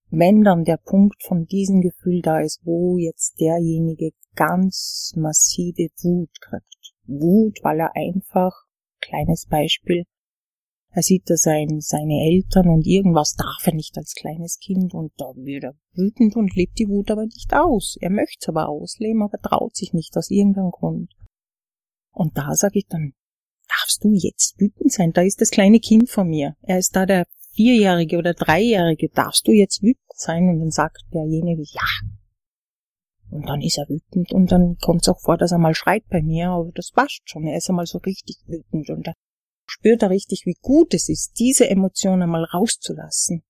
[0.09, 6.29] Wenn dann der Punkt von diesem Gefühl da ist, wo jetzt derjenige ganz massive Wut
[6.41, 6.93] kriegt.
[7.05, 8.53] Wut, weil er einfach,
[9.01, 10.05] kleines Beispiel,
[10.95, 15.11] Er sieht da sein, seine Eltern und irgendwas darf er nicht als kleines Kind und
[15.17, 17.97] da wird er wütend und lebt die Wut aber nicht aus.
[17.99, 21.11] Er möchte es aber ausleben, aber traut sich nicht aus irgendeinem Grund.
[22.13, 23.11] Und da sage ich dann,
[23.67, 25.11] darfst du jetzt wütend sein?
[25.11, 26.55] Da ist das kleine Kind von mir.
[26.61, 29.09] Er ist da der Vierjährige oder Dreijährige.
[29.09, 30.47] Darfst du jetzt wütend sein?
[30.47, 31.83] Und dann sagt derjenige, ja.
[33.31, 36.07] Und dann ist er wütend und dann kommt es auch vor, dass er mal schreit
[36.07, 37.43] bei mir, aber das passt schon.
[37.43, 39.13] Er ist einmal so richtig wütend und da
[39.65, 43.43] spürt er richtig, wie gut es ist, diese Emotionen einmal rauszulassen.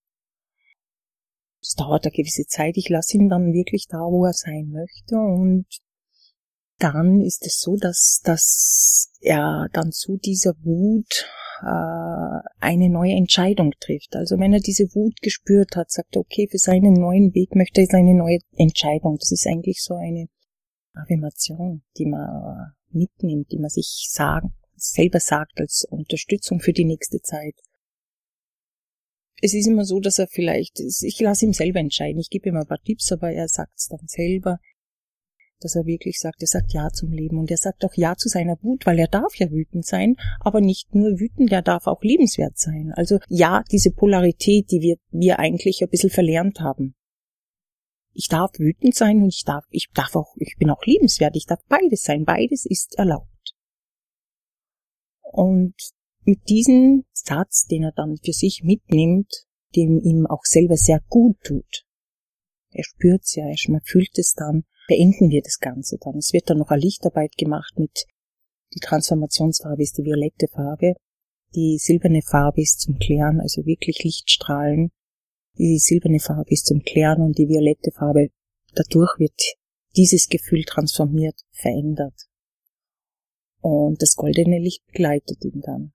[1.61, 2.77] Es dauert eine gewisse Zeit.
[2.77, 5.65] Ich lasse ihn dann wirklich da, wo er sein möchte und
[6.77, 11.25] dann ist es so, dass, dass er dann zu dieser Wut
[11.61, 14.15] äh, eine neue Entscheidung trifft.
[14.15, 17.81] Also wenn er diese Wut gespürt hat, sagt er, okay, für seinen neuen Weg möchte
[17.81, 19.17] er eine neue Entscheidung.
[19.19, 20.27] Das ist eigentlich so eine
[20.93, 27.21] Affirmation, die man mitnimmt, die man sich sagen, selber sagt als Unterstützung für die nächste
[27.21, 27.55] Zeit.
[29.41, 32.55] Es ist immer so, dass er vielleicht, ich lasse ihm selber entscheiden, ich gebe ihm
[32.55, 34.59] ein paar Tipps, aber er sagt es dann selber
[35.59, 38.29] dass er wirklich sagt, er sagt Ja zum Leben und er sagt auch Ja zu
[38.29, 42.01] seiner Wut, weil er darf ja wütend sein, aber nicht nur wütend, er darf auch
[42.01, 42.91] liebenswert sein.
[42.95, 46.95] Also ja, diese Polarität, die wir, wir eigentlich ein bisschen verlernt haben.
[48.13, 51.45] Ich darf wütend sein und ich darf, ich darf auch, ich bin auch liebenswert, ich
[51.45, 53.34] darf beides sein, beides ist erlaubt.
[55.31, 55.75] Und
[56.23, 61.37] mit diesem Satz, den er dann für sich mitnimmt, dem ihm auch selber sehr gut
[61.43, 61.85] tut,
[62.71, 66.17] er spürt's ja, er fühlt es dann, beenden wir das Ganze dann.
[66.17, 68.05] Es wird dann noch eine Lichtarbeit gemacht mit,
[68.73, 70.95] die Transformationsfarbe ist die violette Farbe,
[71.55, 74.91] die silberne Farbe ist zum Klären, also wirklich Lichtstrahlen.
[75.57, 78.27] Die silberne Farbe ist zum Klären und die violette Farbe,
[78.73, 79.39] dadurch wird
[79.95, 82.24] dieses Gefühl transformiert, verändert.
[83.65, 85.93] Und das goldene Licht begleitet ihn dann.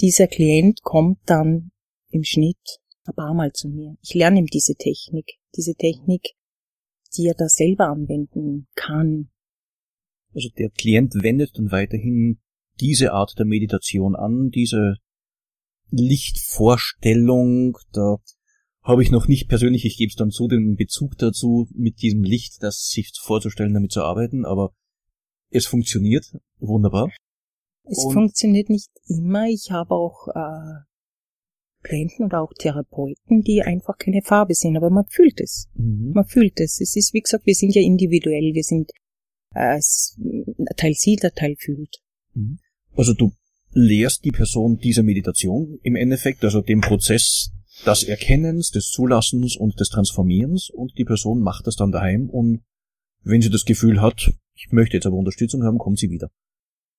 [0.00, 1.70] Dieser Klient kommt dann
[2.10, 3.96] im Schnitt ein paar Mal zu mir.
[4.02, 5.38] Ich lerne ihm diese Technik.
[5.56, 6.36] Diese Technik
[7.16, 9.30] die er da selber anwenden kann.
[10.34, 12.40] Also der Klient wendet dann weiterhin
[12.80, 14.96] diese Art der Meditation an, diese
[15.90, 18.16] Lichtvorstellung, da
[18.82, 22.22] habe ich noch nicht persönlich, ich gebe es dann zu, den Bezug dazu, mit diesem
[22.22, 24.74] Licht, das sich vorzustellen, damit zu arbeiten, aber
[25.50, 26.24] es funktioniert
[26.58, 27.10] wunderbar.
[27.84, 29.46] Es Und funktioniert nicht immer.
[29.46, 30.82] Ich habe auch äh,
[31.82, 35.68] Klienten oder auch Therapeuten, die einfach keine Farbe sind, aber man fühlt es.
[35.74, 36.12] Mhm.
[36.14, 36.80] Man fühlt es.
[36.80, 38.90] Es ist, wie gesagt, wir sind ja individuell, wir sind
[39.54, 39.80] äh,
[40.76, 41.96] Teil sieht, der Teil fühlt.
[42.34, 42.58] Mhm.
[42.96, 43.32] Also du
[43.70, 47.52] lehrst die Person diese Meditation im Endeffekt, also den Prozess
[47.84, 52.62] des Erkennens, des Zulassens und des Transformierens und die Person macht das dann daheim und
[53.22, 56.30] wenn sie das Gefühl hat, ich möchte jetzt aber Unterstützung haben, kommt sie wieder.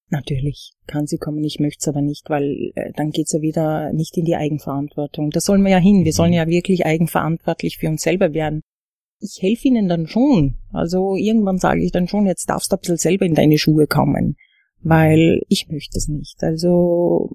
[0.09, 3.91] Natürlich kann sie kommen, ich möchte es aber nicht, weil äh, dann geht's ja wieder
[3.91, 5.31] nicht in die Eigenverantwortung.
[5.31, 6.05] Da sollen wir ja hin.
[6.05, 8.61] Wir sollen ja wirklich eigenverantwortlich für uns selber werden.
[9.19, 10.55] Ich helfe ihnen dann schon.
[10.71, 13.87] Also irgendwann sage ich dann schon, jetzt darfst du ein bisschen selber in deine Schuhe
[13.87, 14.37] kommen,
[14.79, 16.41] weil ich möchte es nicht.
[16.41, 17.31] Also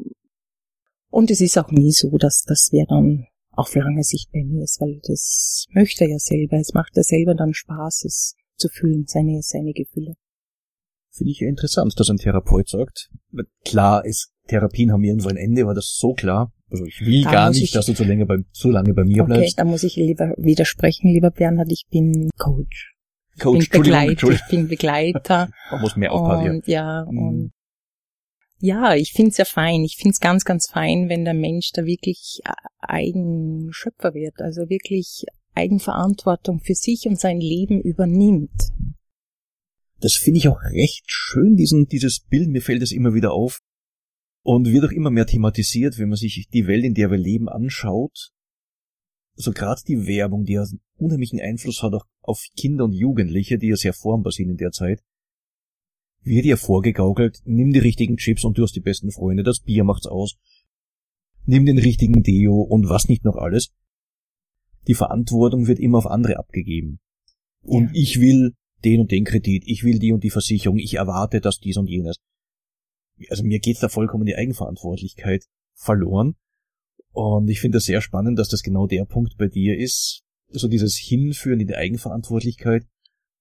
[1.11, 4.65] und es ist auch nie so, dass das wer dann auf lange Sicht bei mir
[4.65, 6.57] ist, weil das möchte er ja selber.
[6.57, 10.15] Es macht er selber dann Spaß, es zu fühlen, seine, seine Gefühle.
[11.11, 13.11] Finde ich ja interessant, dass ein Therapeut sagt.
[13.65, 16.53] Klar ist, Therapien haben irgendwo ein Ende, war das so klar.
[16.71, 19.05] Also ich will da gar nicht, ich, dass du zu lange, bei, zu lange bei
[19.05, 19.59] mir okay, bleibst.
[19.59, 22.95] Okay, da muss ich lieber widersprechen, lieber Bernhard, ich bin Coach.
[23.39, 25.51] Coach, ich bin Begleiter, ich bin Begleiter.
[25.71, 26.51] Man muss mehr aufpassen.
[26.51, 27.19] Und, ja, mhm.
[27.19, 27.53] und
[28.59, 29.83] ja, ich find's ja fein.
[29.83, 32.41] Ich find's ganz, ganz fein, wenn der Mensch da wirklich
[32.81, 38.73] Eigenschöpfer wird, also wirklich Eigenverantwortung für sich und sein Leben übernimmt.
[40.01, 43.61] Das finde ich auch recht schön, diesen, dieses Bild, mir fällt es immer wieder auf.
[44.45, 47.49] Und wird auch immer mehr thematisiert, wenn man sich die Welt, in der wir leben,
[47.49, 48.33] anschaut.
[49.35, 53.59] So gerade die Werbung, die ja einen unheimlichen Einfluss hat auch auf Kinder und Jugendliche,
[53.59, 55.03] die ja sehr formbar sind in der Zeit.
[56.23, 59.85] Wird ja vorgegaukelt, nimm die richtigen Chips und du hast die besten Freunde, das Bier
[59.85, 60.37] macht's aus.
[61.45, 63.73] Nimm den richtigen Deo und was nicht noch alles.
[64.87, 67.01] Die Verantwortung wird immer auf andere abgegeben.
[67.63, 67.91] Und ja.
[67.95, 68.55] ich will
[68.85, 71.89] den und den Kredit, ich will die und die Versicherung, ich erwarte das, dies und
[71.89, 72.17] jenes.
[73.31, 76.35] Also mir geht's da vollkommen die Eigenverantwortlichkeit verloren.
[77.13, 80.23] Und ich finde es sehr spannend, dass das genau der Punkt bei dir ist.
[80.49, 82.87] So dieses Hinführen in die Eigenverantwortlichkeit.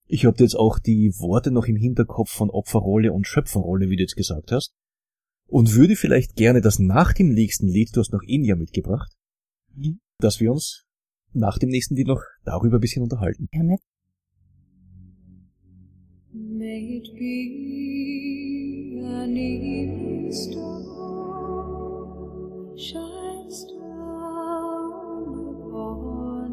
[0.07, 4.03] Ich habe jetzt auch die Worte noch im Hinterkopf von Opferrolle und Schöpferrolle, wie du
[4.03, 4.73] jetzt gesagt hast.
[5.47, 9.13] Und würde vielleicht gerne das nach dem nächsten Lied, du hast noch Inja mitgebracht,
[9.73, 9.99] mhm.
[10.19, 10.85] dass wir uns
[11.33, 13.47] nach dem nächsten Lied noch darüber ein bisschen unterhalten.
[13.51, 13.77] Gerne.
[16.33, 20.81] May it be an evening star
[22.77, 25.23] shines down
[25.53, 26.51] upon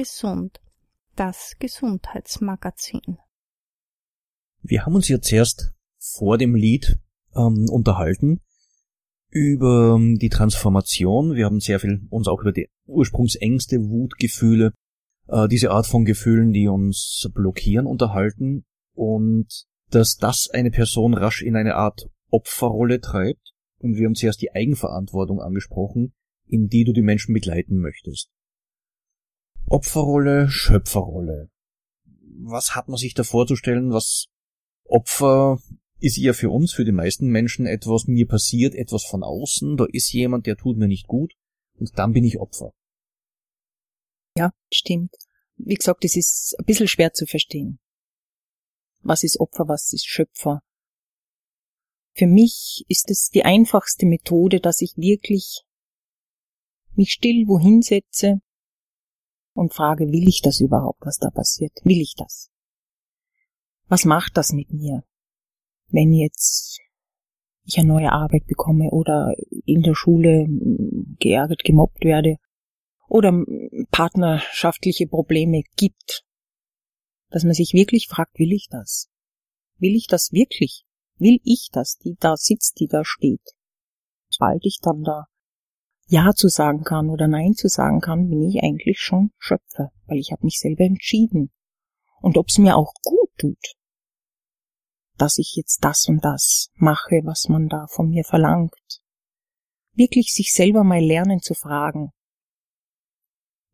[0.00, 0.60] Gesund.
[1.14, 3.18] Das Gesundheitsmagazin.
[4.62, 6.98] Wir haben uns ja zuerst vor dem Lied
[7.36, 8.40] ähm, unterhalten
[9.28, 11.34] über ähm, die Transformation.
[11.34, 14.72] Wir haben sehr viel uns auch über die Ursprungsängste, Wutgefühle,
[15.28, 21.42] äh, diese Art von Gefühlen, die uns blockieren, unterhalten und dass das eine Person rasch
[21.42, 23.52] in eine Art Opferrolle treibt.
[23.78, 26.14] Und wir haben zuerst die Eigenverantwortung angesprochen,
[26.46, 28.30] in die du die Menschen begleiten möchtest.
[29.66, 31.50] Opferrolle, Schöpferrolle.
[32.42, 33.92] Was hat man sich da vorzustellen?
[33.92, 34.26] Was
[34.84, 35.60] Opfer
[36.00, 39.76] ist ja für uns, für die meisten Menschen etwas mir passiert, etwas von außen.
[39.76, 41.34] Da ist jemand, der tut mir nicht gut
[41.78, 42.72] und dann bin ich Opfer.
[44.36, 45.14] Ja, stimmt.
[45.56, 47.78] Wie gesagt, es ist ein bisschen schwer zu verstehen.
[49.02, 50.62] Was ist Opfer, was ist Schöpfer?
[52.14, 55.62] Für mich ist es die einfachste Methode, dass ich wirklich
[56.94, 58.40] mich still wohin setze
[59.60, 61.72] und frage, will ich das überhaupt, was da passiert?
[61.84, 62.50] Will ich das?
[63.88, 65.04] Was macht das mit mir?
[65.88, 66.80] Wenn jetzt
[67.64, 69.34] ich eine neue Arbeit bekomme oder
[69.66, 70.46] in der Schule
[71.18, 72.36] geärgert, gemobbt werde
[73.06, 73.32] oder
[73.90, 76.24] partnerschaftliche Probleme gibt,
[77.28, 79.10] dass man sich wirklich fragt, will ich das?
[79.76, 80.84] Will ich das wirklich?
[81.18, 83.42] Will ich das, die da sitzt, die da steht?
[84.30, 85.26] Sobald ich dann da
[86.10, 90.18] Ja zu sagen kann oder Nein zu sagen kann, bin ich eigentlich schon Schöpfer, weil
[90.18, 91.52] ich habe mich selber entschieden.
[92.20, 93.76] Und ob es mir auch gut tut,
[95.16, 98.74] dass ich jetzt das und das mache, was man da von mir verlangt,
[99.94, 102.10] wirklich sich selber mal lernen zu fragen.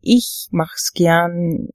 [0.03, 1.71] Ich mach's gern,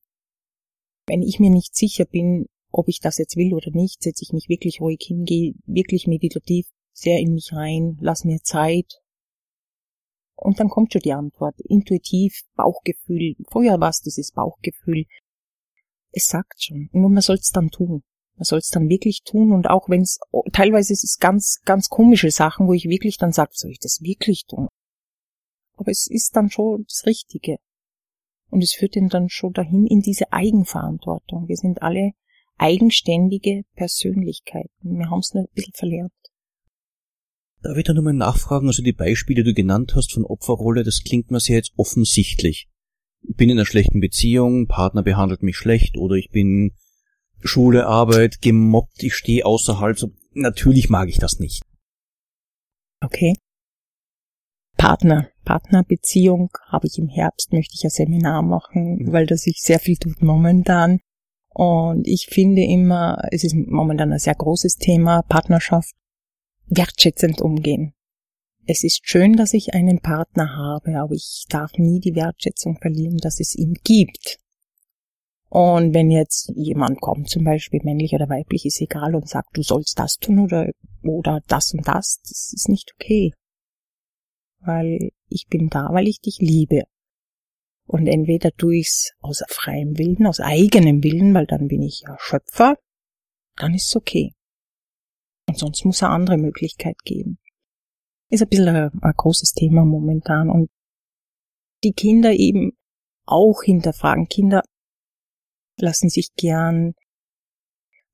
[1.07, 4.31] wenn ich mir nicht sicher bin, ob ich das jetzt will oder nicht, setze ich
[4.31, 9.01] mich wirklich ruhig hin, gehe wirklich meditativ sehr in mich rein, lass mir Zeit.
[10.41, 11.55] Und dann kommt schon die Antwort.
[11.61, 13.35] Intuitiv, Bauchgefühl.
[13.51, 15.05] Früher war es dieses Bauchgefühl.
[16.11, 16.89] Es sagt schon.
[16.91, 18.01] Nur man soll es dann tun.
[18.35, 20.19] Man soll es dann wirklich tun und auch wenn es
[20.51, 23.99] teilweise ist es ganz, ganz komische Sachen, wo ich wirklich dann sage, soll ich das
[24.01, 24.67] wirklich tun?
[25.75, 27.57] Aber es ist dann schon das Richtige.
[28.49, 31.47] Und es führt ihn dann schon dahin in diese Eigenverantwortung.
[31.47, 32.13] Wir sind alle
[32.57, 34.97] eigenständige Persönlichkeiten.
[34.97, 36.11] Wir haben es nur ein bisschen verlernt.
[37.63, 41.03] Darf ich da nochmal nachfragen, also die Beispiele, die du genannt hast von Opferrolle, das
[41.03, 42.67] klingt mir sehr jetzt offensichtlich.
[43.21, 46.71] Ich bin in einer schlechten Beziehung, Partner behandelt mich schlecht oder ich bin
[47.39, 49.97] Schule, Arbeit, gemobbt, ich stehe außerhalb.
[49.97, 51.63] So, natürlich mag ich das nicht.
[53.03, 53.35] Okay.
[54.77, 59.11] Partner, Partnerbeziehung habe ich im Herbst, möchte ich ein Seminar machen, mhm.
[59.11, 60.99] weil da sich sehr viel tut momentan.
[61.53, 65.93] Und ich finde immer, es ist momentan ein sehr großes Thema, Partnerschaft,
[66.71, 67.93] wertschätzend umgehen.
[68.65, 73.17] Es ist schön, dass ich einen Partner habe, aber ich darf nie die Wertschätzung verlieren,
[73.17, 74.37] dass es ihn gibt.
[75.49, 79.63] Und wenn jetzt jemand kommt, zum Beispiel männlich oder weiblich, ist egal und sagt, du
[79.63, 80.71] sollst das tun oder,
[81.03, 83.33] oder das und das, das ist nicht okay.
[84.59, 86.83] Weil ich bin da, weil ich dich liebe.
[87.85, 92.15] Und entweder tue ich's aus freiem Willen, aus eigenem Willen, weil dann bin ich ja
[92.17, 92.77] Schöpfer,
[93.57, 94.31] dann ist es okay.
[95.51, 97.37] Und sonst muss eine andere Möglichkeit geben.
[98.29, 100.69] Ist ein bisschen ein, ein großes Thema momentan und
[101.83, 102.71] die Kinder eben
[103.25, 104.29] auch hinterfragen.
[104.29, 104.63] Kinder
[105.75, 106.93] lassen sich gern,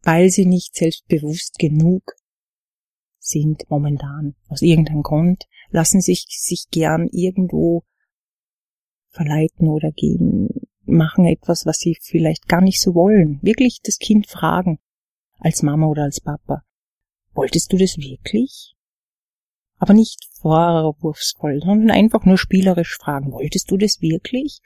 [0.01, 2.15] weil sie nicht selbstbewusst genug
[3.19, 7.83] sind momentan, aus irgendeinem Grund, lassen sich sich gern irgendwo
[9.09, 10.49] verleiten oder gehen,
[10.85, 13.37] machen etwas, was sie vielleicht gar nicht so wollen.
[13.43, 14.79] Wirklich das Kind fragen,
[15.37, 16.63] als Mama oder als Papa.
[17.37, 18.73] Wolltest du das wirklich?
[19.77, 23.31] Aber nicht vorwurfsvoll, sondern einfach nur spielerisch fragen.
[23.31, 24.59] Wolltest du das wirklich?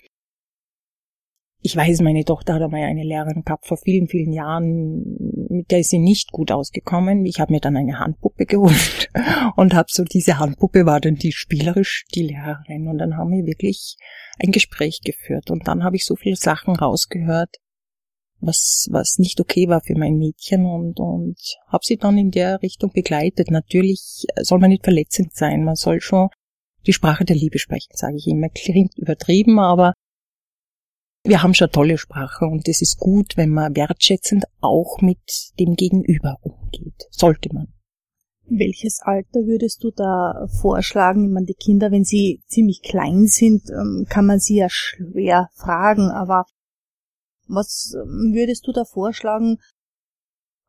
[1.64, 5.04] Ich weiß, meine Tochter hat einmal eine Lehrerin gehabt vor vielen, vielen Jahren,
[5.50, 7.26] mit der ist sie nicht gut ausgekommen.
[7.26, 9.10] Ich habe mir dann eine Handpuppe geholt
[9.58, 13.46] und habe so, diese Handpuppe war dann die spielerisch die Lehrerin und dann haben wir
[13.46, 13.98] wirklich
[14.40, 17.58] ein Gespräch geführt und dann habe ich so viele Sachen rausgehört,
[18.42, 21.38] was, was nicht okay war für mein Mädchen und, und
[21.68, 23.52] habe sie dann in der Richtung begleitet.
[23.52, 26.30] Natürlich soll man nicht verletzend sein, man soll schon
[26.88, 28.50] die Sprache der Liebe sprechen, sage ich immer.
[28.50, 29.94] Klingt übertrieben, aber
[31.24, 35.20] wir haben schon tolle Sprache und es ist gut, wenn man wertschätzend auch mit
[35.60, 37.08] dem Gegenüber umgeht.
[37.12, 37.68] Sollte man.
[38.46, 41.26] Welches Alter würdest du da vorschlagen?
[41.26, 45.50] Ich meine, die Kinder, wenn sie ziemlich klein sind, ähm, kann man sie ja schwer
[45.56, 46.46] fragen, aber
[47.52, 49.58] was ähm, würdest du da vorschlagen?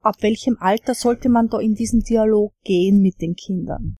[0.00, 3.96] Ab welchem Alter sollte man da in diesen Dialog gehen mit den Kindern?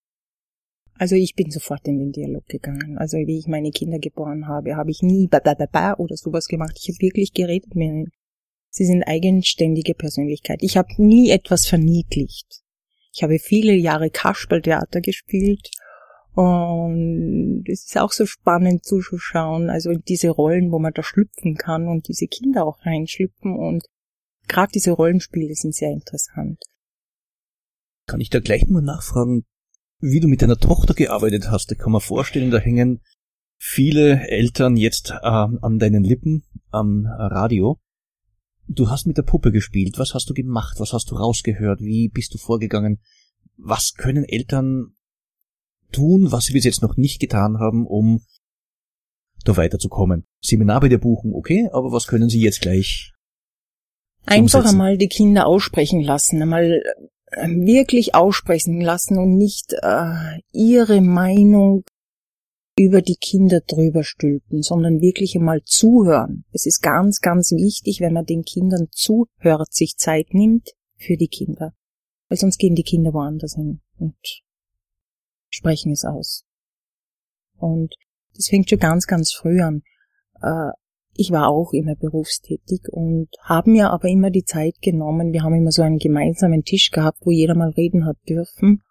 [0.99, 2.99] Also ich bin sofort in den Dialog gegangen.
[2.99, 6.16] Also wie ich meine Kinder geboren habe, habe ich nie ba ba ba ba oder
[6.16, 6.76] sowas gemacht.
[6.78, 8.11] Ich habe wirklich geredet mit ihnen.
[8.70, 10.62] Sie sind eigenständige Persönlichkeit.
[10.62, 12.62] Ich habe nie etwas verniedlicht.
[13.12, 15.70] Ich habe viele Jahre Kasperltheater gespielt
[16.35, 21.89] und es ist auch so spannend zuzuschauen, also diese Rollen, wo man da schlüpfen kann
[21.89, 23.85] und diese Kinder auch reinschlüpfen und
[24.49, 26.59] gerade diese Rollenspiele sind sehr interessant.
[28.07, 29.45] Kann ich da gleich mal nachfragen,
[30.01, 31.70] wie du mit deiner Tochter gearbeitet hast.
[31.70, 33.01] Ich kann mir vorstellen, da hängen
[33.59, 37.78] viele Eltern jetzt äh, an deinen Lippen am Radio.
[38.66, 39.99] Du hast mit der Puppe gespielt.
[39.99, 40.80] Was hast du gemacht?
[40.80, 41.80] Was hast du rausgehört?
[41.80, 43.01] Wie bist du vorgegangen?
[43.57, 44.95] Was können Eltern
[45.93, 48.22] tun, was sie bis jetzt noch nicht getan haben, um
[49.45, 50.24] da weiterzukommen?
[50.40, 53.12] Seminar bei dir buchen, okay, aber was können sie jetzt gleich
[54.24, 54.74] Einfach umsetzen?
[54.74, 56.82] einmal die Kinder aussprechen lassen, einmal
[57.36, 61.84] ähm, wirklich aussprechen lassen und nicht äh, ihre Meinung
[62.78, 66.45] über die Kinder drüber stülpen, sondern wirklich einmal zuhören.
[66.53, 71.28] Es ist ganz, ganz wichtig, wenn man den Kindern zuhört, sich Zeit nimmt für die
[71.28, 71.74] Kinder.
[72.28, 74.16] Weil sonst gehen die Kinder woanders hin und
[75.53, 76.44] sprechen es aus.
[77.57, 77.94] Und
[78.34, 79.82] das fängt schon ganz, ganz früh an.
[80.40, 80.72] Äh,
[81.14, 85.32] ich war auch immer berufstätig und haben mir aber immer die Zeit genommen.
[85.32, 88.82] Wir haben immer so einen gemeinsamen Tisch gehabt, wo jeder mal reden hat dürfen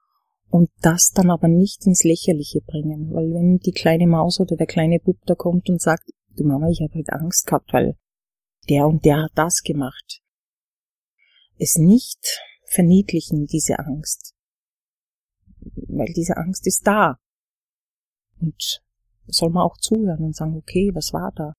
[0.49, 4.67] und das dann aber nicht ins Lächerliche bringen, weil wenn die kleine Maus oder der
[4.67, 6.03] kleine Bub da kommt und sagt,
[6.35, 7.95] du Mama, ich habe heute Angst gehabt, weil
[8.69, 10.21] der und der hat das gemacht.
[11.57, 14.35] Es nicht verniedlichen, diese Angst.
[15.87, 17.17] Weil diese Angst ist da.
[18.39, 18.81] Und
[19.27, 21.53] soll man auch zuhören und sagen, okay, was war da?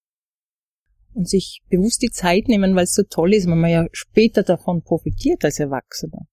[1.13, 4.43] Und sich bewusst die Zeit nehmen, weil es so toll ist, wenn man ja später
[4.43, 6.25] davon profitiert als Erwachsener.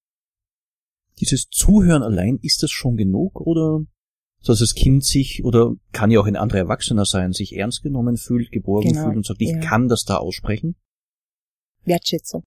[1.18, 3.81] Dieses Zuhören allein, ist das schon genug oder
[4.43, 8.16] dass das Kind sich oder kann ja auch ein anderer Erwachsener sein, sich ernst genommen
[8.16, 9.61] fühlt, geborgen Genau, fühlt und sagt, ich ja.
[9.61, 10.77] kann das da aussprechen?
[11.85, 12.45] Wertschätzung.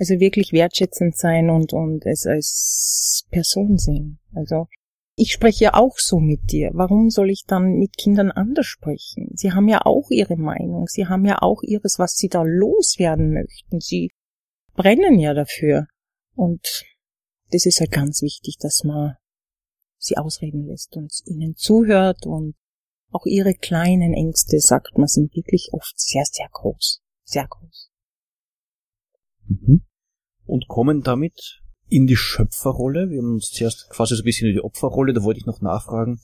[0.00, 4.18] Also wirklich wertschätzend sein und, und es als Person sehen.
[4.34, 4.66] Also
[5.14, 6.70] ich spreche ja auch so mit dir.
[6.72, 9.28] Warum soll ich dann mit Kindern anders sprechen?
[9.34, 10.86] Sie haben ja auch ihre Meinung.
[10.86, 13.80] Sie haben ja auch ihres, was sie da loswerden möchten.
[13.80, 14.12] Sie
[14.72, 15.86] brennen ja dafür.
[16.34, 16.86] Und
[17.50, 19.16] das ist halt ganz wichtig, dass man
[19.98, 22.54] sie ausreden lässt und ihnen zuhört und
[23.10, 27.02] auch ihre kleinen Ängste, sagt man, sind wirklich oft sehr, sehr groß.
[27.24, 27.90] Sehr groß.
[29.48, 29.84] Mhm.
[30.50, 33.08] Und kommen damit in die Schöpferrolle.
[33.08, 35.60] Wir haben uns zuerst quasi so ein bisschen in die Opferrolle, da wollte ich noch
[35.60, 36.20] nachfragen.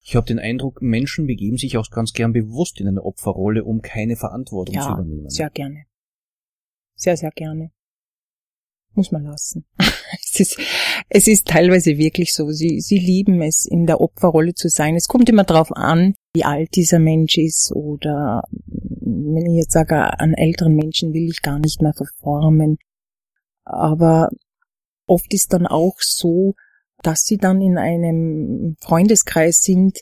[0.00, 3.82] Ich habe den Eindruck, Menschen begeben sich auch ganz gern bewusst in eine Opferrolle, um
[3.82, 5.30] keine Verantwortung zu Ja, übernehmen.
[5.30, 5.84] sehr gerne.
[6.96, 7.70] Sehr, sehr gerne.
[8.94, 9.64] Muss man lassen.
[10.32, 10.58] es ist,
[11.08, 12.50] es ist teilweise wirklich so.
[12.50, 14.96] Sie, sie lieben es, in der Opferrolle zu sein.
[14.96, 20.18] Es kommt immer darauf an, wie alt dieser Mensch ist oder wenn ich jetzt sage,
[20.18, 22.78] an älteren Menschen will ich gar nicht mehr verformen.
[23.64, 24.30] Aber
[25.06, 26.54] oft ist dann auch so,
[27.02, 29.98] dass sie dann in einem Freundeskreis sind,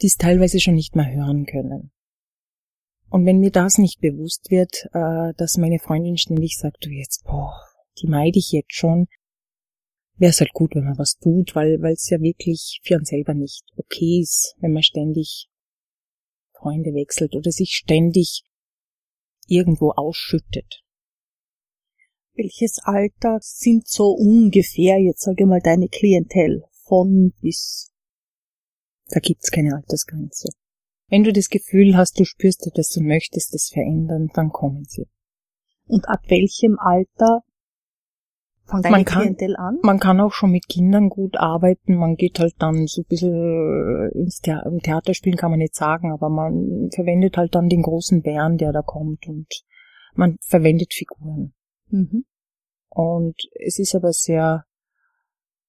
[0.00, 1.92] die es teilweise schon nicht mehr hören können.
[3.10, 7.24] Und wenn mir das nicht bewusst wird, äh, dass meine Freundin ständig sagt, du jetzt,
[7.24, 7.54] boah,
[8.00, 9.06] die meide ich jetzt schon,
[10.16, 13.08] wäre es halt gut, wenn man was tut, weil weil es ja wirklich für uns
[13.08, 15.48] selber nicht okay ist, wenn man ständig
[16.52, 18.44] Freunde wechselt oder sich ständig
[19.46, 20.82] irgendwo ausschüttet.
[22.34, 26.64] Welches Alter sind so ungefähr, jetzt sage ich mal, deine Klientel?
[26.84, 27.90] Von bis.
[29.08, 30.48] Da gibt's keine Altersgrenze.
[31.08, 35.06] Wenn du das Gefühl hast, du spürst etwas und möchtest es verändern, dann kommen sie.
[35.86, 37.42] Und ab welchem Alter
[38.70, 39.78] deine Man kann- Klientel an?
[39.82, 41.94] Man kann auch schon mit Kindern gut arbeiten.
[41.96, 45.58] Man geht halt dann so ein bisschen äh, ins Thea im Theater spielen, kann man
[45.58, 49.46] nicht sagen, aber man verwendet halt dann den großen Bären, der da kommt und
[50.14, 51.54] man verwendet Figuren.
[51.88, 52.24] Mhm.
[52.88, 54.64] Und es ist aber sehr,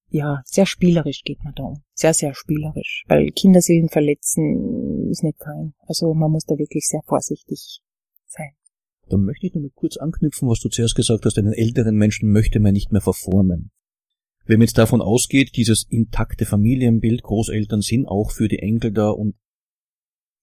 [0.10, 1.84] ja, sehr spielerisch geht man da um.
[1.94, 3.04] Sehr, sehr spielerisch.
[3.08, 5.74] Weil Kinderseelen verletzen ist nicht fein.
[5.88, 7.82] Also man muss da wirklich sehr vorsichtig
[8.28, 8.52] sein.
[9.10, 12.32] Da möchte ich noch mal kurz anknüpfen, was du zuerst gesagt hast, einen älteren Menschen
[12.32, 13.72] möchte man nicht mehr verformen.
[14.46, 19.10] Wenn man jetzt davon ausgeht, dieses intakte Familienbild, Großeltern sind auch für die Enkel da
[19.10, 19.36] und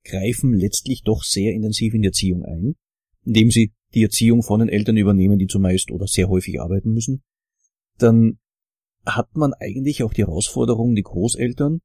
[0.04, 2.76] greifen letztlich doch sehr intensiv in die Erziehung ein,
[3.24, 7.22] indem sie die Erziehung von den Eltern übernehmen, die zumeist oder sehr häufig arbeiten müssen,
[7.98, 8.38] dann
[9.04, 11.80] hat man eigentlich auch die Herausforderung, die Großeltern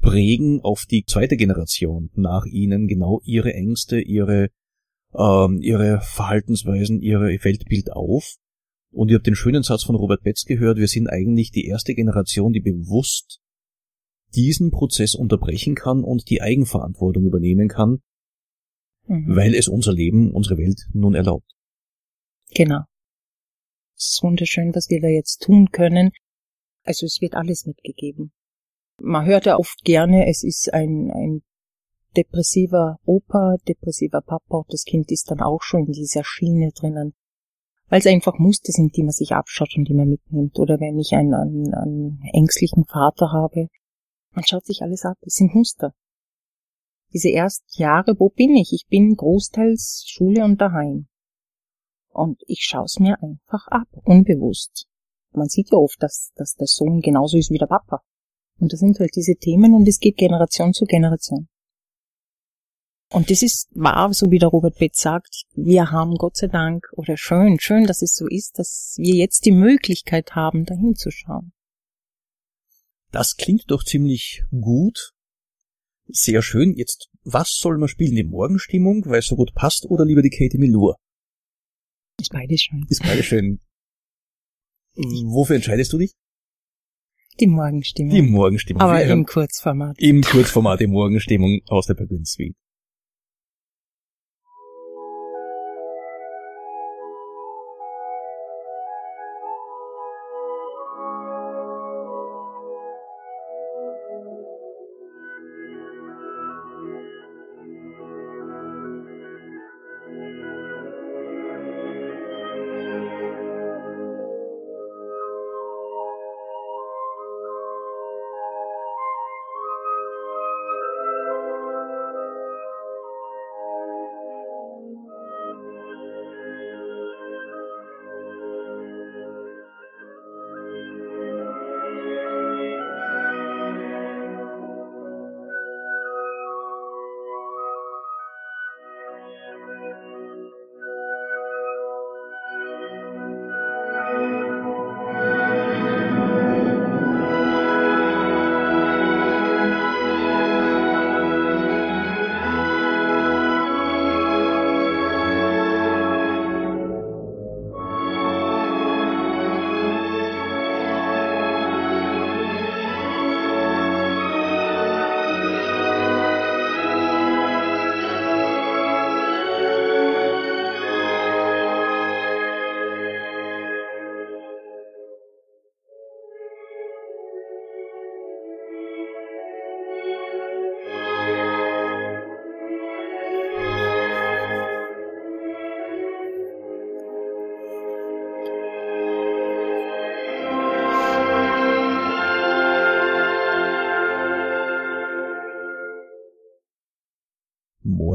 [0.00, 4.50] prägen auf die zweite Generation nach ihnen genau ihre Ängste, ihre
[5.18, 8.36] ähm, ihre Verhaltensweisen, ihr Weltbild auf.
[8.90, 11.94] Und ich habe den schönen Satz von Robert Betz gehört, wir sind eigentlich die erste
[11.94, 13.40] Generation, die bewusst
[14.34, 17.98] diesen Prozess unterbrechen kann und die Eigenverantwortung übernehmen kann,
[19.08, 19.36] Mhm.
[19.36, 21.50] weil es unser Leben, unsere Welt nun erlaubt.
[22.54, 22.80] Genau.
[23.96, 26.12] Es ist wunderschön, was wir da jetzt tun können.
[26.84, 28.32] Also es wird alles mitgegeben.
[29.00, 31.42] Man hört ja oft gerne, es ist ein, ein
[32.18, 37.14] depressiver Opa, depressiver Papa, das Kind ist dann auch schon in dieser Schiene drinnen.
[37.88, 40.58] Weil es einfach Muster sind, die man sich abschaut und die man mitnimmt.
[40.58, 43.68] Oder wenn ich einen, einen, einen ängstlichen Vater habe,
[44.32, 45.16] man schaut sich alles ab.
[45.22, 45.94] Es sind Muster.
[47.14, 48.72] Diese ersten Jahre, wo bin ich?
[48.72, 51.06] Ich bin großteils Schule und daheim.
[52.10, 54.86] Und ich schaue es mir einfach ab, unbewusst.
[55.32, 58.02] Man sieht ja oft, dass, dass der Sohn genauso ist wie der Papa.
[58.58, 61.48] Und das sind halt diese Themen und es geht Generation zu Generation.
[63.10, 66.86] Und das ist wahr, so wie der Robert Betz sagt, wir haben Gott sei Dank,
[66.92, 71.10] oder schön, schön, dass es so ist, dass wir jetzt die Möglichkeit haben, dahin zu
[71.10, 71.52] schauen.
[73.10, 75.14] Das klingt doch ziemlich gut.
[76.06, 76.74] Sehr schön.
[76.76, 78.14] Jetzt, was soll man spielen?
[78.14, 80.96] Die Morgenstimmung, weil es so gut passt, oder lieber die Katie Milur?
[82.20, 82.84] Ist beides schön.
[82.88, 83.60] Ist beide schön.
[84.96, 86.14] Wofür entscheidest du dich?
[87.40, 88.14] Die Morgenstimmung.
[88.14, 88.82] Die Morgenstimmung.
[88.82, 89.96] Aber im Kurzformat.
[89.98, 92.56] im Kurzformat die Morgenstimmung aus der Berlin Suite.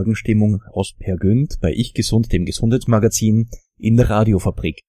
[0.03, 4.81] Morgenstimmung aus Per Günd bei Ich Gesund, dem Gesundheitsmagazin in der Radiofabrik.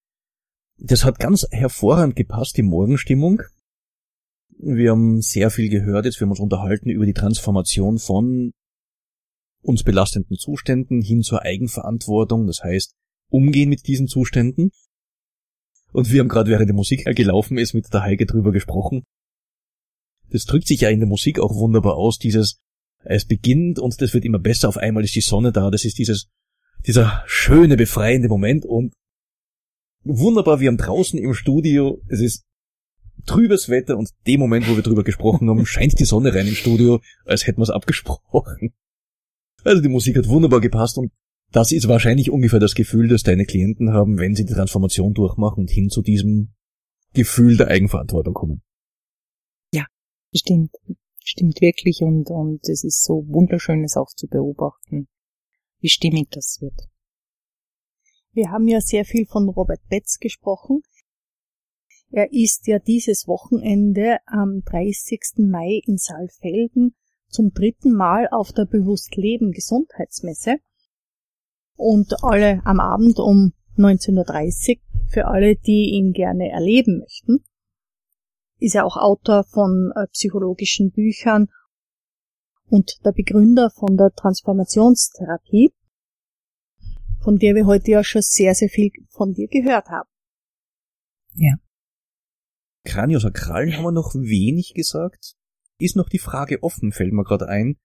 [0.77, 3.43] Das hat ganz hervorragend gepasst, die Morgenstimmung.
[4.59, 8.51] Wir haben sehr viel gehört, jetzt wir haben uns unterhalten über die Transformation von
[9.63, 12.93] uns belastenden Zuständen hin zur Eigenverantwortung, das heißt
[13.31, 14.71] umgehen mit diesen Zuständen.
[15.93, 19.05] Und wir haben gerade während die Musik gelaufen ist mit der Heike drüber gesprochen.
[20.31, 22.59] Das drückt sich ja in der Musik auch wunderbar aus, dieses
[23.05, 25.99] es beginnt und das wird immer besser, auf einmal ist die Sonne da, das ist
[25.99, 26.29] dieses
[26.87, 28.95] dieser schöne, befreiende Moment und
[30.03, 32.45] wunderbar, wir haben draußen im Studio, es ist
[33.27, 36.55] trübes Wetter und dem Moment, wo wir drüber gesprochen haben, scheint die Sonne rein im
[36.55, 38.75] Studio, als hätten wir es abgesprochen.
[39.63, 41.11] Also die Musik hat wunderbar gepasst und
[41.53, 45.61] das ist wahrscheinlich ungefähr das Gefühl, das deine Klienten haben, wenn sie die Transformation durchmachen
[45.61, 46.53] und hin zu diesem
[47.15, 48.63] Gefühl der Eigenverantwortung kommen.
[49.73, 49.87] Ja,
[50.35, 50.73] stimmt.
[51.27, 55.09] Stimmt wirklich und, und es ist so wunderschön, es auch zu beobachten,
[55.81, 56.79] wie stimmig das wird.
[58.33, 60.83] Wir haben ja sehr viel von Robert Betz gesprochen.
[62.11, 65.39] Er ist ja dieses Wochenende am 30.
[65.39, 66.95] Mai in Saalfelden
[67.29, 70.57] zum dritten Mal auf der Bewusstleben Gesundheitsmesse
[71.75, 77.45] und alle am Abend um 19.30 Uhr für alle, die ihn gerne erleben möchten.
[78.65, 81.49] Ist er auch Autor von äh, psychologischen Büchern
[82.71, 85.75] und der Begründer von der Transformationstherapie,
[87.23, 90.09] von der wir heute ja schon sehr, sehr viel von dir gehört haben.
[91.35, 91.57] Ja.
[92.87, 95.35] Kraniosakralen haben wir noch wenig gesagt.
[95.79, 97.77] Ist noch die Frage offen, fällt mir gerade ein.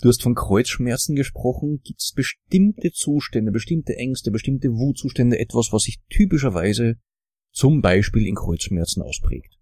[0.00, 1.80] Du hast von Kreuzschmerzen gesprochen.
[1.82, 7.00] Gibt es bestimmte Zustände, bestimmte Ängste, bestimmte Wutzustände, etwas, was sich typischerweise
[7.52, 9.58] zum Beispiel in Kreuzschmerzen ausprägt?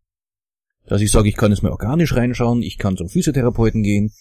[0.86, 4.12] Dass ich sage, ich kann es mir organisch reinschauen, ich kann zum Physiotherapeuten gehen,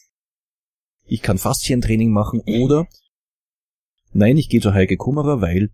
[1.06, 2.88] ich kann Faszientraining machen oder
[4.12, 5.72] nein, ich gehe zur Heike Kummerer, weil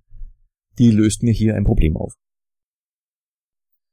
[0.78, 2.14] die löst mir hier ein Problem auf.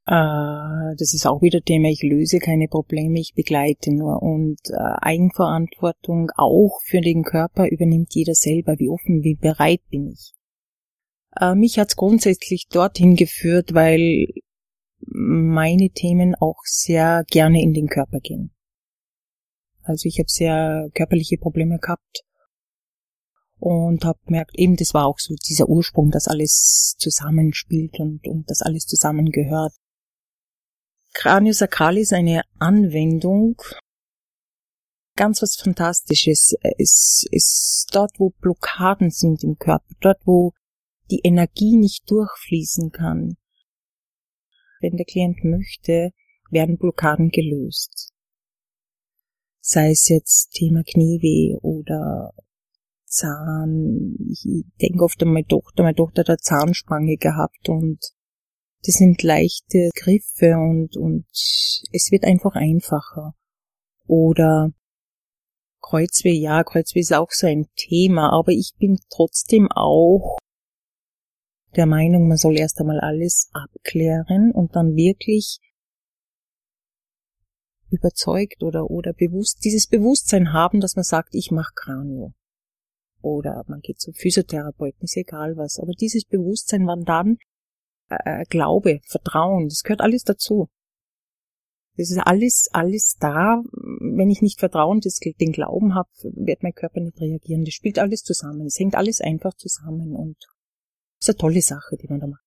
[0.07, 4.21] Äh, das ist auch wieder Thema, ich löse keine Probleme, ich begleite nur.
[4.21, 8.75] Und äh, Eigenverantwortung auch für den Körper übernimmt jeder selber.
[8.77, 10.33] Wie offen, wie bereit bin ich?
[11.39, 14.27] Äh, mich hat's grundsätzlich dorthin geführt, weil
[15.03, 18.51] meine Themen auch sehr gerne in den Körper gehen.
[19.83, 22.23] Also ich habe sehr körperliche Probleme gehabt
[23.57, 28.49] und habe gemerkt, eben das war auch so dieser Ursprung, dass alles zusammenspielt und, und
[28.49, 29.73] das alles zusammengehört.
[31.13, 33.61] Kraniosakral ist eine Anwendung,
[35.15, 36.55] ganz was Fantastisches.
[36.77, 40.53] Es ist dort, wo Blockaden sind im Körper, dort, wo
[41.11, 43.37] die Energie nicht durchfließen kann.
[44.79, 46.11] Wenn der Klient möchte,
[46.49, 48.13] werden Blockaden gelöst.
[49.59, 52.33] Sei es jetzt Thema Knieweh oder
[53.05, 54.15] Zahn.
[54.29, 54.43] Ich
[54.81, 55.83] denke oft an meine Tochter.
[55.83, 57.99] Meine Tochter hat eine Zahnspange gehabt und
[58.83, 63.35] das sind leichte Griffe und, und es wird einfach einfacher.
[64.07, 64.71] Oder
[65.81, 70.37] Kreuzweh, ja, Kreuzweh ist auch so ein Thema, aber ich bin trotzdem auch
[71.75, 75.59] der Meinung, man soll erst einmal alles abklären und dann wirklich
[77.89, 82.33] überzeugt oder, oder bewusst, dieses Bewusstsein haben, dass man sagt, ich mache Kranio.
[83.21, 85.79] Oder man geht zum Physiotherapeuten, ist egal was.
[85.79, 87.37] Aber dieses Bewusstsein, wann dann
[88.09, 90.69] äh, Glaube, Vertrauen, das gehört alles dazu.
[91.97, 93.61] Das ist alles, alles da.
[93.71, 97.65] Wenn ich nicht Vertrauen, das, den Glauben habe, wird mein Körper nicht reagieren.
[97.65, 98.65] Das spielt alles zusammen.
[98.65, 100.37] Es hängt alles einfach zusammen und
[101.21, 102.43] ist eine tolle Sache, die man da macht.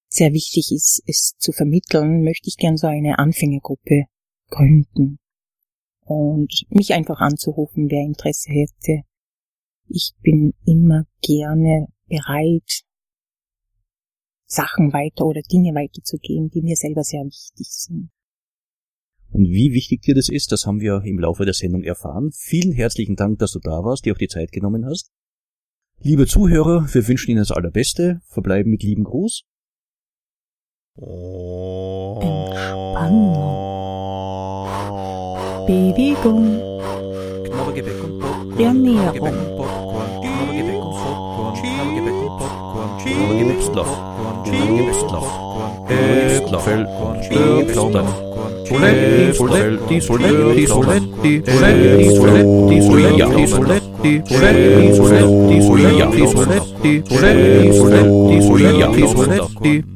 [0.07, 4.05] sehr wichtig ist, es zu vermitteln, möchte ich gern so eine Anfängergruppe
[4.49, 5.19] gründen
[6.05, 9.03] und mich einfach anzurufen, wer Interesse hätte.
[9.87, 12.83] Ich bin immer gerne bereit,
[14.45, 18.11] Sachen weiter oder Dinge weiterzugeben, die mir selber sehr wichtig sind.
[19.31, 22.31] Und wie wichtig dir das ist, das haben wir im Laufe der Sendung erfahren.
[22.33, 25.11] Vielen herzlichen Dank, dass du da warst, dir auch die Zeit genommen hast.
[25.99, 29.43] Liebe Zuhörer, wir wünschen Ihnen das Allerbeste, verbleiben mit lieben Gruß.
[35.65, 36.73] 비비공
[37.49, 39.23] 나무게 백군포 양미야공
[40.21, 42.39] 나무게 백군포 나무게 백군포
[43.05, 43.85] 나무게 백슬러
[44.45, 45.15] 나무게 백슬러
[45.89, 46.87] 에플러펠
[47.31, 48.33] 에플러펠
[48.65, 54.81] Soletti, soletti, soletti, soletti, soletti, soletti, soletti, soletti, soletti, soletti,
[55.19, 59.92] soletti, soletti, soletti, soletti, soletti, soletti, soletti,